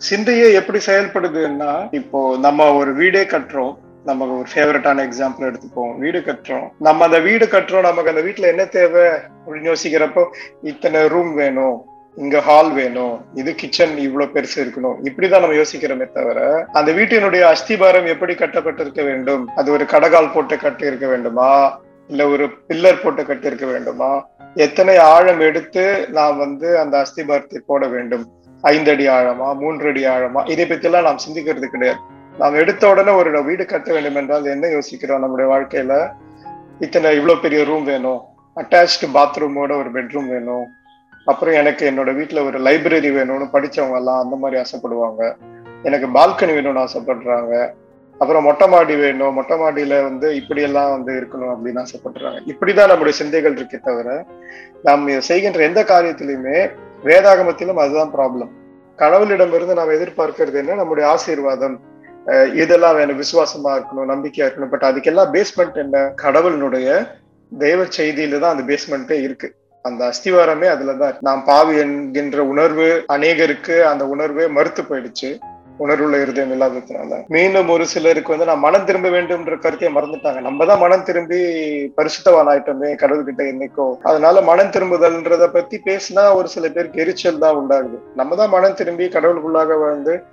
சிந்தையே 0.09 0.53
எப்படி 0.53 0.79
செயல்படுதுன்னா 0.87 1.73
இப்போ 1.91 2.21
நம்ம 2.41 2.75
ஒரு 2.75 2.95
வீடே 2.95 3.23
கட்டுறோம் 3.23 3.75
நமக்கு 4.05 4.33
ஒரு 4.39 4.49
ஃபேவரட்டான 4.53 5.03
எக்ஸாம்பிள் 5.07 5.49
எடுத்துப்போம். 5.49 5.93
வீடு 5.99 6.19
கட்டுறோம். 6.19 6.65
நம்ம 6.79 7.05
அந்த 7.05 7.19
வீடு 7.19 7.47
கட்டுறோம் 7.47 7.87
நமக்கு 7.89 8.13
அந்த 8.13 8.23
வீட்டுல 8.23 8.49
என்ன 8.53 8.65
தேவை 8.65 9.03
அப்படின்னு 9.03 9.71
யோசிக்கிறப்போ 9.71 10.25
இத்தனை 10.63 11.07
ரூம் 11.09 11.35
வேணும் 11.35 11.77
இங்க 12.17 12.41
ஹால் 12.41 12.73
வேணும் 12.73 13.15
இது 13.35 13.55
கிச்சன் 13.55 13.95
இவ்வளவு 13.97 14.35
பெருசு 14.35 14.59
இருக்கணும். 14.63 14.97
இப்படிதான் 15.09 15.45
நம்ம 15.45 15.61
யோசிக்கிறோமே 15.61 16.09
தவிர 16.13 16.67
அந்த 16.73 16.93
வீட்டினுடைய 16.93 17.45
அஸ்திபாரம் 17.53 18.07
எப்படி 18.07 18.35
கட்டப்பட்டிருக்க 18.35 19.05
வேண்டும்? 19.05 19.49
அது 19.57 19.71
ஒரு 19.73 19.85
கடகால் 19.85 20.35
போட்டு 20.35 20.59
கட்டி 20.59 20.87
இருக்க 20.87 21.07
வேண்டுமா? 21.07 21.81
இல்ல 22.09 22.29
ஒரு 22.29 22.47
பில்லர் 22.69 23.03
போட்டு 23.03 23.25
கட்டி 23.25 23.47
இருக்க 23.47 23.67
வேண்டுமா? 23.67 24.13
எத்தனை 24.55 24.97
ஆழம் 24.97 25.41
எடுத்து 25.41 26.07
நாம் 26.11 26.39
வந்து 26.39 26.79
அந்த 26.79 27.05
அஸ்திபாரத்தை 27.05 27.61
போட 27.67 27.87
வேண்டும்? 27.87 28.25
ஐந்து 28.63 28.91
அடி 28.91 29.09
ஆழமா 29.09 29.59
மூன்று 29.59 29.89
அடி 29.89 30.07
ஆழமா 30.07 30.51
இதை 30.51 30.65
பற்றிலாம் 30.65 31.03
நாம் 31.03 31.19
சிந்திக்கிறது 31.29 31.67
கிடையாது. 31.67 32.01
நாம் 32.39 32.55
எடுத்த 32.55 32.89
உடனே 32.89 33.11
ஒரு 33.11 33.45
வீடு 33.45 33.65
கட்ட 33.65 33.93
வேண்டும் 33.93 34.15
என்றால் 34.15 34.45
என்ன 34.45 34.67
யோசிக்கிறோம் 34.67 35.21
நம்முடைய 35.21 35.55
வாழ்க்கையில? 35.55 36.11
இத்தனை 36.79 37.15
இவ்வளவு 37.17 37.41
பெரிய 37.41 37.65
ரூம் 37.65 37.85
வேணும். 37.85 38.21
அட்டாச்டு 38.57 39.07
பாத்ரூமோட 39.15 39.79
ஒரு 39.79 39.91
பெட்ரூம் 39.93 40.29
வேணும். 40.29 40.67
அப்புறம் 41.25 41.55
எனக்கு 41.55 41.91
என்னோட 41.91 42.09
வீட்டுல 42.09 42.45
ஒரு 42.45 42.61
லைப்ரரி 42.61 43.11
வேணும்னு 43.11 43.49
படிச்சவங்க 43.53 43.97
எல்லாம் 43.97 44.23
அந்த 44.23 44.37
மாதிரி 44.37 44.63
ஆசைப்படுவாங்க. 44.63 45.35
எனக்கு 45.83 46.07
பால்கனி 46.07 46.57
வேணும்னு 46.59 46.87
ஆசைப்படுறாங்க. 46.87 47.71
அப்புறம் 48.19 48.45
மொட்டை 48.45 48.69
மாடி 48.69 48.97
வேணும். 48.97 49.35
மொட்டை 49.35 49.59
மாடியில 49.59 50.03
வந்து 50.03 50.35
இப்படியெல்லாம் 50.35 50.91
வந்து 50.91 51.13
இருக்கணும் 51.13 51.55
அப்படின்னு 51.55 51.85
ஆசைப்படுறாங்க. 51.85 52.41
இப்படிதான் 52.47 52.87
நம்முடைய 52.87 53.11
சிந்தைகள் 53.11 53.55
இருக்கே 53.55 53.81
தவிர 53.81 54.25
நாம் 54.83 55.21
செய்கின்ற 55.21 55.63
எந்த 55.63 55.83
காரியத்திலையுமே 55.83 56.71
வேதாகமத்திலும் 57.05 57.81
அதுதான் 57.85 58.13
ப்ராப்ளம் 58.17 58.51
கடவுளிடமிருந்து 58.99 59.79
நாம் 59.79 59.97
எதிர்பார்க்கிறது 59.97 60.59
என்ன? 60.63 60.75
நம்முடைய 60.75 61.11
ஆசீர்வாதம். 61.11 61.81
இதெல்லாம் 62.55 62.95
வேணும் 62.95 63.21
விசுவாசமா 63.21 63.71
இருக்கணும் 63.71 64.11
நம்பிக்கையா 64.13 64.47
இருக்கணும். 64.47 64.73
பட் 64.75 64.87
அதுக்கெல்லாம் 64.89 65.33
பேஸ்மெண்ட் 65.37 65.79
என்ன? 65.85 66.13
கடவுளினுடைய 66.23 66.89
தெய்வ 67.59 67.83
செய்தியில 67.97 68.39
தான் 68.39 68.55
அந்த 68.57 68.65
பேஸ்மெண்ட்டே 68.69 69.19
இருக்கு. 69.23 69.49
அந்த 69.83 70.11
அஸ்திவாரமே 70.11 70.69
அதுலதான் 70.75 71.17
நாம் 71.21 71.45
பாவி 71.45 71.75
என்கின்ற 71.77 72.45
உணர்வு 72.45 73.05
அநேகருக்கு 73.13 73.77
அந்த 73.93 74.07
உணர்வே 74.07 74.47
மறுத்து 74.47 74.83
போயிடுச்சு. 74.83 75.31
உணர்வுள்ள 75.79 76.21
இருதயம் 76.21 76.53
இல்லாததுனால. 76.53 77.25
மீண்டும் 77.29 77.69
ஒரு 77.69 77.87
சிலருக்கு 77.87 78.33
வந்து 78.33 78.45
நான் 78.45 78.59
மனம் 78.59 78.85
திரும்ப 78.85 79.09
வேண்டும்ன்ற 79.09 79.59
கருத்தையே 79.59 79.95
மறந்துட்டாங்க. 79.95 80.41
நம்ம 80.41 80.65
தான் 80.65 80.79
மனம் 80.79 81.03
திரும்பி 81.03 81.41
பரிசுத்தவான் 81.97 82.51
ஆயிட்டோமே 82.53 82.95
கடவுள்கிட்ட 82.95 83.45
என்னைக்கோ. 83.53 83.99
அதனால 84.03 84.41
மனம் 84.41 84.71
திரும்புதல்ன்றத 84.71 85.49
பத்தி 85.49 85.81
பேசினா 85.85 86.35
ஒரு 86.35 86.49
சில 86.49 86.69
பேருக்கு 86.69 87.01
எரிச்சல் 87.01 87.39
தான் 87.39 87.57
உண்டாகுது. 87.57 87.99
நம்ம 88.15 88.35
தான் 88.35 88.51
மனம் 88.51 88.75
திரும்பி 88.75 89.07
கடவுளுக்குள்ளாக 89.07 89.81
வந்து 89.81 90.25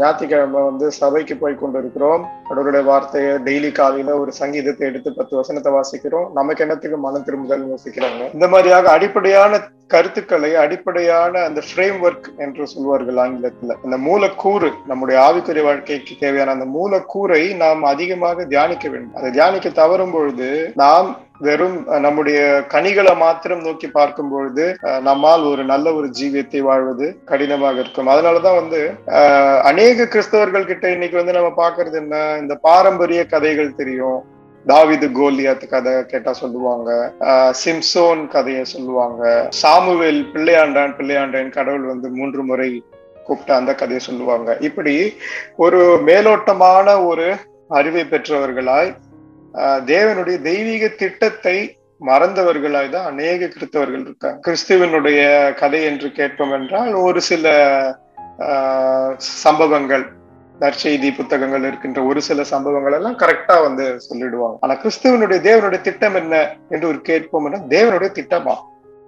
ஞாயிற்றுக்கிழமை 0.00 0.60
வந்து 0.62 0.90
சபைக்கு 0.90 1.36
போய் 1.36 1.60
கொண்டிருக்கிறோம். 1.62 2.22
கடவுளுடைய 2.48 2.86
வார்த்தையை 2.86 3.32
டெய்லி 3.48 3.72
காலையில 3.72 4.18
ஒரு 4.18 4.32
சங்கீதத்தை 4.32 4.88
எடுத்து 4.88 5.10
பத்து 5.14 5.36
வசனத்தை 5.36 5.72
வாசிக்கிறோம். 5.72 6.26
நமக்கு 6.38 6.64
என்னத்துக்கு 6.64 6.98
மனம் 6.98 7.24
திரும்புதல் 7.24 7.70
யோசிக்கிறாங்க. 7.74 8.22
இந்த 8.34 8.48
மாதிரியாக 8.48 8.90
அடிப்படையான 8.90 9.60
கருத்துக்களை 9.86 10.50
அடிப்படையான 10.54 11.40
அந்த 11.48 11.62
ஃப்ரேம் 11.68 11.98
ஒர்க் 12.06 12.28
என்று 12.36 12.66
சொல்வார்கள் 12.66 13.18
ஆங்கிலத்துல. 13.24 13.76
அந்த 13.84 13.96
மூலக்கூறு 13.98 14.70
நம்முடைய 14.86 15.16
ஆவிக்குரிய 15.26 15.64
வாழ்க்கைக்கு 15.64 16.14
தேவையான 16.20 16.50
அந்த 16.50 16.68
மூலக்கூறை 16.78 17.42
நாம் 17.56 17.82
அதிகமாக 17.82 18.44
தியானிக்க 18.44 18.88
வேண்டும். 18.88 19.14
அதை 19.14 19.30
தியானிக்க 19.30 19.68
தவறும் 19.68 20.10
பொழுது 20.10 20.72
நாம் 20.74 21.10
வெறும் 21.42 21.86
நம்முடைய 21.86 22.64
கனிகளை 22.68 23.16
மாத்திரம் 23.16 23.60
நோக்கி 23.60 23.88
பார்க்கும் 23.88 24.30
பொழுது 24.30 24.76
நம்மால் 25.00 25.42
ஒரு 25.42 25.64
நல்ல 25.64 25.94
ஒரு 25.94 26.12
ஜீவியத்தை 26.20 26.58
வாழ்வது 26.58 27.16
கடினமாக 27.24 27.80
இருக்கும். 27.80 28.08
அதனாலதான் 28.08 28.54
வந்து 28.54 28.90
அநேக 29.62 30.02
கிறிஸ்தவர்கள் 30.04 30.64
கிட்ட 30.64 30.90
இன்னைக்கு 30.90 31.16
வந்து 31.16 31.32
நம்ம 31.32 31.68
பாக்குறது 31.68 31.92
என்ன? 31.92 32.36
இந்த 32.40 32.54
பாரம்பரிய 32.54 33.24
கதைகள் 33.24 33.74
தெரியும். 33.74 34.24
தாவிது 34.66 35.10
கோலியாத் 35.10 35.68
கதை 35.68 36.06
கேட்டா 36.06 36.32
சொல்லுவாங்க. 36.32 37.12
ஆஹ் 37.20 37.54
சிம்சோன் 37.64 38.28
கதையை 38.28 38.64
சொல்லுவாங்க. 38.64 39.46
சாமுவேல் 39.48 40.26
பிள்ளையாண்டான் 40.32 40.94
பிள்ளையாண்டான் 40.98 41.50
கடவுள் 41.50 41.80
வந்து 41.80 42.08
மூன்று 42.08 42.42
முறை 42.42 42.84
கூப்பிட்ட 43.24 43.54
அந்த 43.56 43.74
கதையை 43.74 43.98
சொல்லுவாங்க. 43.98 44.56
இப்படி 44.60 45.16
ஒரு 45.56 46.02
மேலோட்டமான 46.06 47.06
ஒரு 47.06 47.34
அறிவை 47.68 48.06
பெற்றவர்களாய் 48.10 48.94
தேவனுடைய 49.60 50.40
தெய்வீக 50.40 50.88
திட்டத்தை 50.88 51.76
மறந்தவர்களாய் 52.00 52.88
தான் 52.88 53.04
அநேக 53.04 53.46
கிறிஸ்தவர்கள் 53.46 54.00
இருக்காங்க. 54.00 54.38
கிறிஸ்துவனுடைய 54.46 55.20
கதை 55.54 55.84
என்று 55.84 56.12
கேட்போம் 56.12 56.52
என்றால் 56.52 56.94
ஒரு 56.94 57.20
சில 57.20 57.46
ஆஹ் 58.38 59.14
சம்பவங்கள் 59.16 60.04
நற்செய்தி 60.60 61.16
புத்தகங்கள் 61.16 61.62
இருக்கின்ற 61.62 62.02
ஒரு 62.02 62.22
சில 62.22 62.44
சம்பவங்கள் 62.44 62.92
எல்லாம் 62.92 63.18
கரெக்டா 63.18 63.62
வந்து 63.62 64.00
சொல்லிடுவாங்க. 64.08 64.56
ஆனா 64.60 64.74
கிறிஸ்துவனுடைய 64.74 65.38
தேவனுடைய 65.40 65.80
திட்டம் 65.80 66.14
என்ன 66.14 66.56
என்று 66.68 66.88
ஒரு 66.88 67.00
கேட்போம் 67.00 67.44
என்றால் 67.44 67.66
தேவனுடைய 67.68 68.10
திட்டமா? 68.14 68.54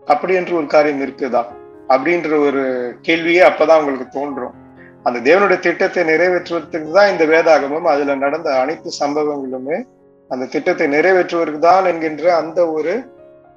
அப்படி 0.06 0.34
என்று 0.34 0.56
ஒரு 0.56 0.66
காரியம் 0.66 1.02
இருக்குதா? 1.02 1.44
அப்படின்ற 1.88 2.46
ஒரு 2.46 2.62
கேள்வியே 3.02 3.42
அப்பதான் 3.42 3.78
உங்களுக்கு 3.78 4.08
தோன்றும். 4.08 4.54
அந்த 5.02 5.18
தேவனுடைய 5.18 5.58
திட்டத்தை 5.58 6.04
நிறைவேற்றுவதற்கு 6.04 6.90
தான் 6.90 7.10
இந்த 7.10 7.24
வேதாகமும் 7.24 7.82
அதுல 7.82 8.14
நடந்த 8.14 8.58
அனைத்து 8.58 8.90
சம்பவங்களுமே 9.00 9.84
அந்த 10.34 10.46
திட்டத்தை 10.46 10.86
நிறைவேற்றுவதற்கு 10.86 11.58
தான் 11.58 11.84
என்கின்ற 11.84 12.36
அந்த 12.36 12.70
ஒரு 12.70 12.92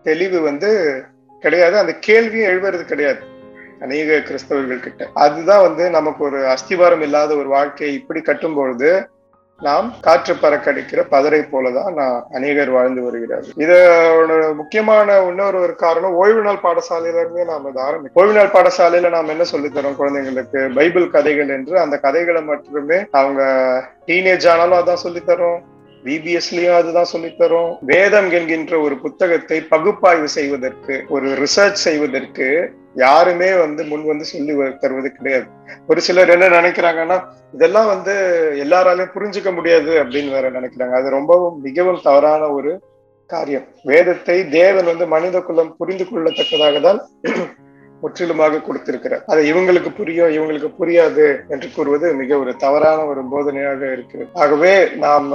தெளிவு 0.04 0.42
வந்து 0.42 1.04
கிடையாது. 1.40 1.78
அந்த 1.78 1.94
கேள்வியும் 2.00 2.50
எழுவது 2.50 2.86
கிடையாது. 2.86 3.20
அநேக 3.82 4.14
கிறிஸ்தவர்கள் 4.14 4.80
கிட்ட. 4.80 5.08
அதுதான் 5.14 5.62
வந்து 5.62 5.90
நமக்கு 5.90 6.24
ஒரு 6.24 6.40
அஸ்திவாரம் 6.46 7.02
இல்லாத 7.02 7.36
ஒரு 7.36 7.48
வாழ்க்கையை 7.48 7.96
இப்படி 7.96 8.22
கட்டும் 8.22 8.56
பொழுது 8.56 9.10
நாம் 9.62 9.94
காற்று 10.02 10.34
பறக்கடிக்கிற 10.34 11.06
பதரை 11.10 11.40
போலதான் 11.40 11.94
நான் 11.94 12.26
அநேகர் 12.34 12.70
வாழ்ந்து 12.70 13.02
வருகிறார்கள். 13.02 13.54
இதோட 13.58 14.56
முக்கியமான 14.56 15.22
இன்னொரு 15.22 15.62
ஒரு 15.62 15.76
காரணம் 15.76 16.14
ஓய்வு 16.14 16.42
நாள் 16.42 16.64
பாடசாலையில 16.64 17.20
இருந்தே 17.20 17.44
நாம் 17.44 17.70
இதை 17.70 17.84
ஆரம்பிக்கும் 17.84 18.26
ஓய்வு 18.26 18.38
நாள் 18.38 18.56
பாடசாலையில 18.58 19.10
நாம் 19.10 19.28
என்ன 19.28 19.44
சொல்லித் 19.44 19.78
தரோம் 19.78 19.96
குழந்தைங்களுக்கு? 20.00 20.76
பைபிள் 20.76 21.10
கதைகள் 21.10 21.50
என்று 21.50 21.80
அந்த 21.80 21.98
கதைகளை 21.98 22.44
மட்டுமே 22.44 23.06
அவங்க 23.12 23.42
டீனேஜ் 24.06 24.48
ஆனாலும் 24.48 24.78
அதான் 24.78 25.04
சொல்லித் 25.06 25.30
தரோம் 25.30 25.60
பிபிஎஸ்லயும் 26.08 26.76
அதுதான் 26.76 27.04
சொல்லித் 27.04 27.38
தரும் 27.38 27.78
வேதம் 27.82 28.32
என்கின்ற 28.32 28.80
ஒரு 28.80 28.98
புத்தகத்தை 28.98 29.62
பகுப்பாய்வு 29.62 30.28
செய்வதற்கு 30.28 31.04
ஒரு 31.10 31.30
ரிசர்ச் 31.30 31.72
செய்வதற்கு 31.72 32.72
யாருமே 32.96 33.60
வந்து 33.60 33.84
முன் 33.84 34.06
வந்து 34.06 34.26
சொல்லி 34.26 34.56
வ- 34.56 34.78
தருவது 34.78 35.12
கிடையாது. 35.12 35.46
ஒரு 35.88 36.02
சிலர் 36.02 36.30
என்ன 36.30 36.50
நினைக்கிறாங்கன்னா 36.50 37.24
இதெல்லாம் 37.54 37.88
வந்து 37.88 38.14
எல்லாராலையும் 38.56 39.12
புரிஞ்சுக்க 39.16 39.54
முடியாது 39.54 40.04
அப்படின்னு 40.04 40.32
வேற 40.32 40.52
நினைக்கிறாங்க. 40.52 40.94
அது 40.94 41.10
ரொம்பவும் 41.10 41.62
மிகவும் 41.62 42.00
தவறான 42.04 42.48
ஒரு 42.48 42.82
காரியம். 43.26 43.68
வேதத்தை 43.84 44.50
தேவன் 44.50 44.86
வந்து 44.86 45.08
மனித 45.08 45.42
குலம் 45.42 45.76
புரிந்து 45.78 46.04
கொள்ளத்தக்கதாக 46.04 46.82
தான் 46.82 47.08
முற்றிலுமாக 48.02 48.62
கொடுத்திருக்கிறார். 48.62 49.24
அதை 49.26 49.42
இவங்களுக்கு 49.54 49.92
புரியும் 50.00 50.34
இவங்களுக்கு 50.38 50.70
புரியாது 50.80 51.26
என்று 51.50 51.68
கூறுவது 51.76 52.14
மிக 52.14 52.38
ஒரு 52.38 52.56
தவறான 52.56 53.06
ஒரு 53.06 53.24
போதனையாக 53.32 53.92
இருக்கு. 53.92 54.22
ஆகவே 54.34 54.74
நாம் 55.06 55.28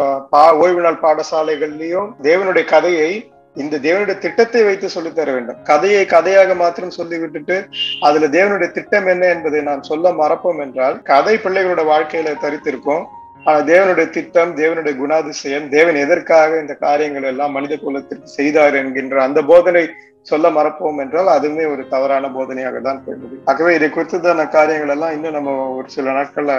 ஓய்வு 0.64 0.80
நாள் 0.80 1.02
பாடசாலைகள்லயும் 1.04 2.10
தேவனுடைய 2.22 2.64
கதையை 2.64 3.12
இந்த 3.56 3.78
தேவனுடைய 3.78 4.18
திட்டத்தை 4.18 4.60
வைத்து 4.64 4.88
சொல்லித் 4.88 5.16
தர 5.16 5.32
வேண்டும். 5.32 5.58
கதையை 5.62 6.04
கதையாக 6.04 6.54
மாத்திரம் 6.54 6.94
சொல்லி 6.98 7.16
விட்டுட்டு 7.18 7.56
அதுல 8.00 8.26
தேவனுடைய 8.26 8.68
திட்டம் 8.72 9.06
என்ன 9.06 9.26
என்பதை 9.26 9.60
நாம் 9.62 9.82
சொல்ல 9.82 10.12
மறப்போம் 10.12 10.58
என்றால் 10.58 10.96
கதை 11.02 11.34
பிள்ளைகளோட 11.36 11.84
வாழ்க்கையில 11.84 12.32
தரித்திருக்கும் 12.44 13.04
ஆனா 13.44 13.58
தேவனுடைய 13.66 14.10
திட்டம் 14.10 14.50
தேவனுடைய 14.56 14.94
குணாதிசயம் 14.96 15.68
தேவன் 15.68 15.96
எதற்காக 15.96 16.58
இந்த 16.60 16.74
காரியங்கள் 16.74 17.22
எல்லாம் 17.22 17.52
மனித 17.52 17.76
குலத்திற்கு 17.76 18.28
செய்தார் 18.38 18.74
என்கின்ற 18.74 19.22
அந்த 19.22 19.42
போதனை 19.42 19.84
சொல்ல 20.22 20.50
மறப்போம் 20.50 20.98
என்றால் 20.98 21.30
அதுவுமே 21.38 21.64
ஒரு 21.72 21.88
தவறான 21.88 22.28
போதனையாக 22.28 22.80
தான் 22.80 23.02
போயிடுது 23.06 23.38
ஆகவே 23.44 23.74
இதை 23.74 23.88
குறித்ததான 23.88 24.48
காரியங்கள் 24.48 24.88
எல்லாம் 24.88 25.12
இன்னும் 25.12 25.32
நம்ம 25.32 25.70
ஒரு 25.76 25.88
சில 25.88 26.12
நாட்கள்ல 26.12 26.54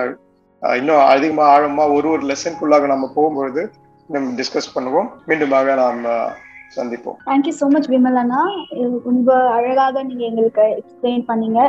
இன்னும் 0.61 1.05
அதிகமா 1.05 1.45
ஆழமா 1.57 1.85
ஒரு 1.93 2.09
ஒரு 2.09 2.23
லெசனுக்குள்ளாக 2.25 2.87
நம்ம 2.87 3.09
போகும்பொழுது 3.15 3.63
நம்ம 4.09 4.29
டிஸ்கஸ் 4.39 4.73
பண்ணுவோம். 4.75 5.07
மீண்டுமாக 5.27 5.75
நாம் 5.75 6.01
சந்திப்போம். 6.05 6.75
சந்திப்போம் 6.75 7.17
தேங்க்யூ 7.29 7.53
சோ 7.59 7.65
மச் 7.69 7.89
விமலனா 7.89 8.41
ரொம்ப 9.03 9.51
அழகாக 9.51 10.03
நீங்க 10.03 10.23
எங்களுக்கு 10.25 10.63
எக்ஸ்பிளைன் 10.79 11.25
பண்ணீங்க. 11.27 11.59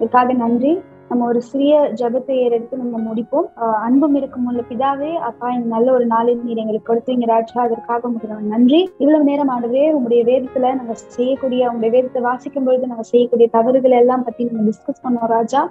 இதுக்காக 0.00 0.34
நன்றி. 0.34 0.72
நம்ம 1.10 1.26
ஒரு 1.30 1.40
சிறிய 1.48 1.74
ஜபத்தை 1.98 2.36
எடுத்து 2.46 2.74
நம்ம 2.80 3.00
முடிப்போம். 3.08 3.46
அன்பும் 3.86 4.16
இருக்கும் 4.20 4.46
உள்ள 4.50 4.62
பிதாவே 4.70 5.10
அப்பா 5.28 5.48
இந்த 5.56 5.68
நல்ல 5.74 5.88
ஒரு 5.96 6.06
நாளில் 6.12 6.40
நீர் 6.46 6.60
எங்களுக்கு 6.62 6.88
கொடுத்தீங்க 6.88 7.26
ராஜா. 7.32 7.58
அதற்காக 7.66 8.08
உங்களுக்கு 8.08 8.48
நன்றி. 8.54 8.80
இவ்வளவு 9.02 9.28
நேரம் 9.30 9.52
ஆனவே 9.56 9.84
உங்களுடைய 9.96 10.22
வேதத்துல 10.30 10.72
நம்ம 10.80 10.96
செய்யக்கூடிய 11.16 11.68
உங்களுடைய 11.70 11.92
வேதத்தை 11.96 12.22
வாசிக்கும் 12.28 12.66
பொழுது 12.68 12.90
நம்ம 12.92 13.06
செய்யக்கூடிய 13.12 13.48
தவறுகள் 13.56 13.98
எல்லாம் 14.02 14.26
பத்தி 14.28 14.48
நம்ம 14.48 14.64
டிஸ்கஸ் 14.70 15.04
பண்ணோம் 15.04 15.32
ராஜா. 15.36 15.62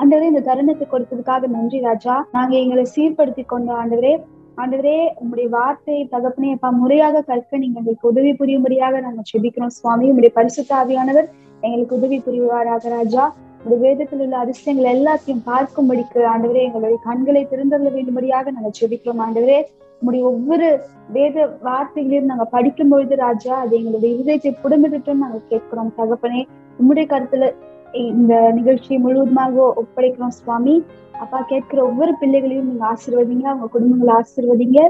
ஆண்டவரே 0.00 0.30
இந்த 0.32 0.44
தருணத்தை 0.50 0.86
கொடுத்ததுக்காக 0.94 1.48
நன்றி 1.56 1.80
ராஜா. 1.88 2.14
நாங்க 2.36 2.54
எங்களை 2.64 2.84
சீர்படுத்தி 2.94 3.44
கொண்டோம் 3.54 3.80
ஆண்டவரே. 3.82 4.14
ஆண்டவரே 4.62 4.98
உங்களுடைய 5.20 5.48
வார்த்தை 5.56 5.96
தகப்பனே 6.14 6.50
அப்பா 6.56 6.68
முறையாக 6.82 7.24
கற்க 7.30 7.58
நீங்க 7.62 7.78
எங்களுக்கு 7.80 8.10
உதவி 8.12 8.30
புரியும்படியாக 8.40 9.00
நாங்க 9.06 9.22
செபிக்கிறோம். 9.30 9.74
சுவாமி 9.78 10.06
உங்களுடைய 10.10 10.34
பரிசுத்த 10.38 10.70
ஆவியானவர் 10.82 11.28
எங்களுக்கு 11.60 11.96
உதவி 11.96 12.22
புரிவாராக 12.26 12.88
ராஜா. 12.88 13.34
இந்த 13.64 13.76
வேதத்தில் 13.76 14.20
உள்ள 14.20 14.36
அதிசயங்கள் 14.36 14.96
எல்லாத்தையும் 14.96 15.44
பார்க்கும்படிக்கு 15.46 16.20
ஆண்டவரே 16.32 16.60
எங்களுடைய 16.64 16.98
கண்களை 17.02 17.46
திறந்தள்ள 17.50 17.88
வேண்டும்படியாக 17.96 18.50
நாங்க 18.50 18.70
செபிக்கிறோம் 18.80 19.22
ஆண்டவரே. 19.26 19.64
உங்களுடைய 20.00 20.26
ஒவ்வொரு 20.26 20.80
வேத 21.12 21.58
வார்த்தைகளையும் 21.64 22.30
நாங்க 22.30 22.44
படிக்கும் 22.44 22.88
பொழுது 22.88 23.16
ராஜா 23.16 23.58
அது 23.58 23.76
எங்களுடைய 23.76 24.16
இருதயத்தை 24.16 24.54
புடமிட்டு 24.62 25.14
நாங்க 25.14 25.40
கேட்கிறோம் 25.48 25.92
தகப்பனே. 25.96 26.46
உம்முடைய 26.80 27.06
கருத்துல 27.12 27.52
இந்த 27.92 28.52
நிகழ்ச்சியை 28.52 29.02
முழுவதுமாக 29.02 29.74
ஒப்படைக்கிறோம் 29.82 30.36
சுவாமி. 30.38 30.84
அப்பா 31.12 31.40
கேட்கிற 31.40 31.84
ஒவ்வொரு 31.84 32.14
பிள்ளைகளையும் 32.14 32.68
நீங்க 32.68 32.86
ஆசிர்வதிங்க 32.92 33.42
அவங்க 33.42 33.68
குடும்பங்களை 33.78 34.20
ஆசிர்வதிங்க. 34.20 34.88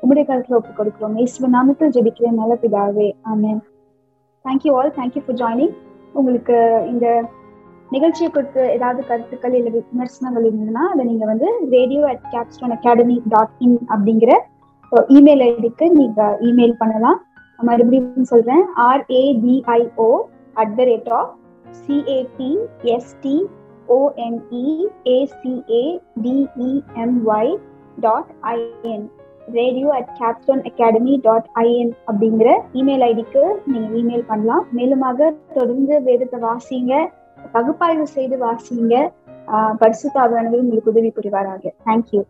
உங்களுடைய 0.00 0.24
கருத்துல 0.30 0.54
ஒப்பு 0.54 0.84
கொடுக்கிறோம். 0.84 1.16
ஈஸ்வர 1.16 1.50
நாமத்தில் 1.56 1.94
ஜெபிக்கிறேன் 1.96 2.40
நல்ல 2.40 2.56
பிதாவே. 2.62 3.12
Amen. 3.22 3.62
Thank you 4.44 4.72
all 4.74 4.94
thank you 4.96 5.22
for 5.26 5.36
joining 5.36 5.74
உங்களுக்கு 6.18 6.84
இந்த 6.86 7.28
நிகழ்ச்சியை 7.90 8.30
குறித்து 8.30 8.70
ஏதாவது 8.70 9.06
கருத்துக்கள் 9.06 9.52
இல்லை 9.52 9.72
விமர்சனங்கள் 9.72 10.48
இருந்ததுன்னா 10.48 10.92
அதை 10.92 11.04
நீங்க 11.04 11.24
வந்து 11.24 11.70
radio 11.70 12.06
at 12.06 12.20
Capstone 12.32 12.76
academy 12.76 13.22
dot 13.28 13.50
in 13.58 13.78
அப்படிங்கிற 13.88 14.32
இமெயில் 14.92 15.50
ஐடிக்கு 15.50 15.90
நீங்க 15.90 16.38
இமெயில் 16.40 16.78
பண்ணலாம். 16.78 17.26
மறுபடியும் 17.58 18.24
சொல்றேன். 18.24 18.66
ஆர்ஏபிஐஓ 18.88 20.24
at 20.54 20.76
the 20.76 20.84
rate 20.84 21.18
of 21.18 21.34
சிஏபிஎஸ்டி 21.82 23.46
ONE 23.88 24.90
ஏசிஏடிஇஎம்ஒய் 25.14 27.58
dot 28.00 28.26
IN 28.52 29.10
radio 29.58 29.88
at 29.98 30.10
Capstone 30.20 30.62
academy 30.70 31.14
dot 31.22 31.48
IN 31.62 31.92
அப்படிங்கிற 32.10 32.48
இமெயில் 32.80 33.04
ஐடிக்கு 33.10 33.42
நீங்க 33.72 33.88
இமெயில் 34.02 34.24
பண்ணலாம். 34.30 34.64
மேலுமாக 34.76 35.30
தொடர்ந்து 35.54 36.02
வேதத்தை 36.02 36.40
வாசிங்க 36.40 36.94
பகுப்பாய்வு 37.52 38.06
செய்து 38.06 38.36
வாசிங்க. 38.46 38.94
பரிசுத்தாவியானவர் 39.80 40.62
உங்களுக்கு 40.64 40.92
உதவி 40.92 41.12
புரிவாராக. 41.16 41.72
தேங்க்யூ 41.86 42.20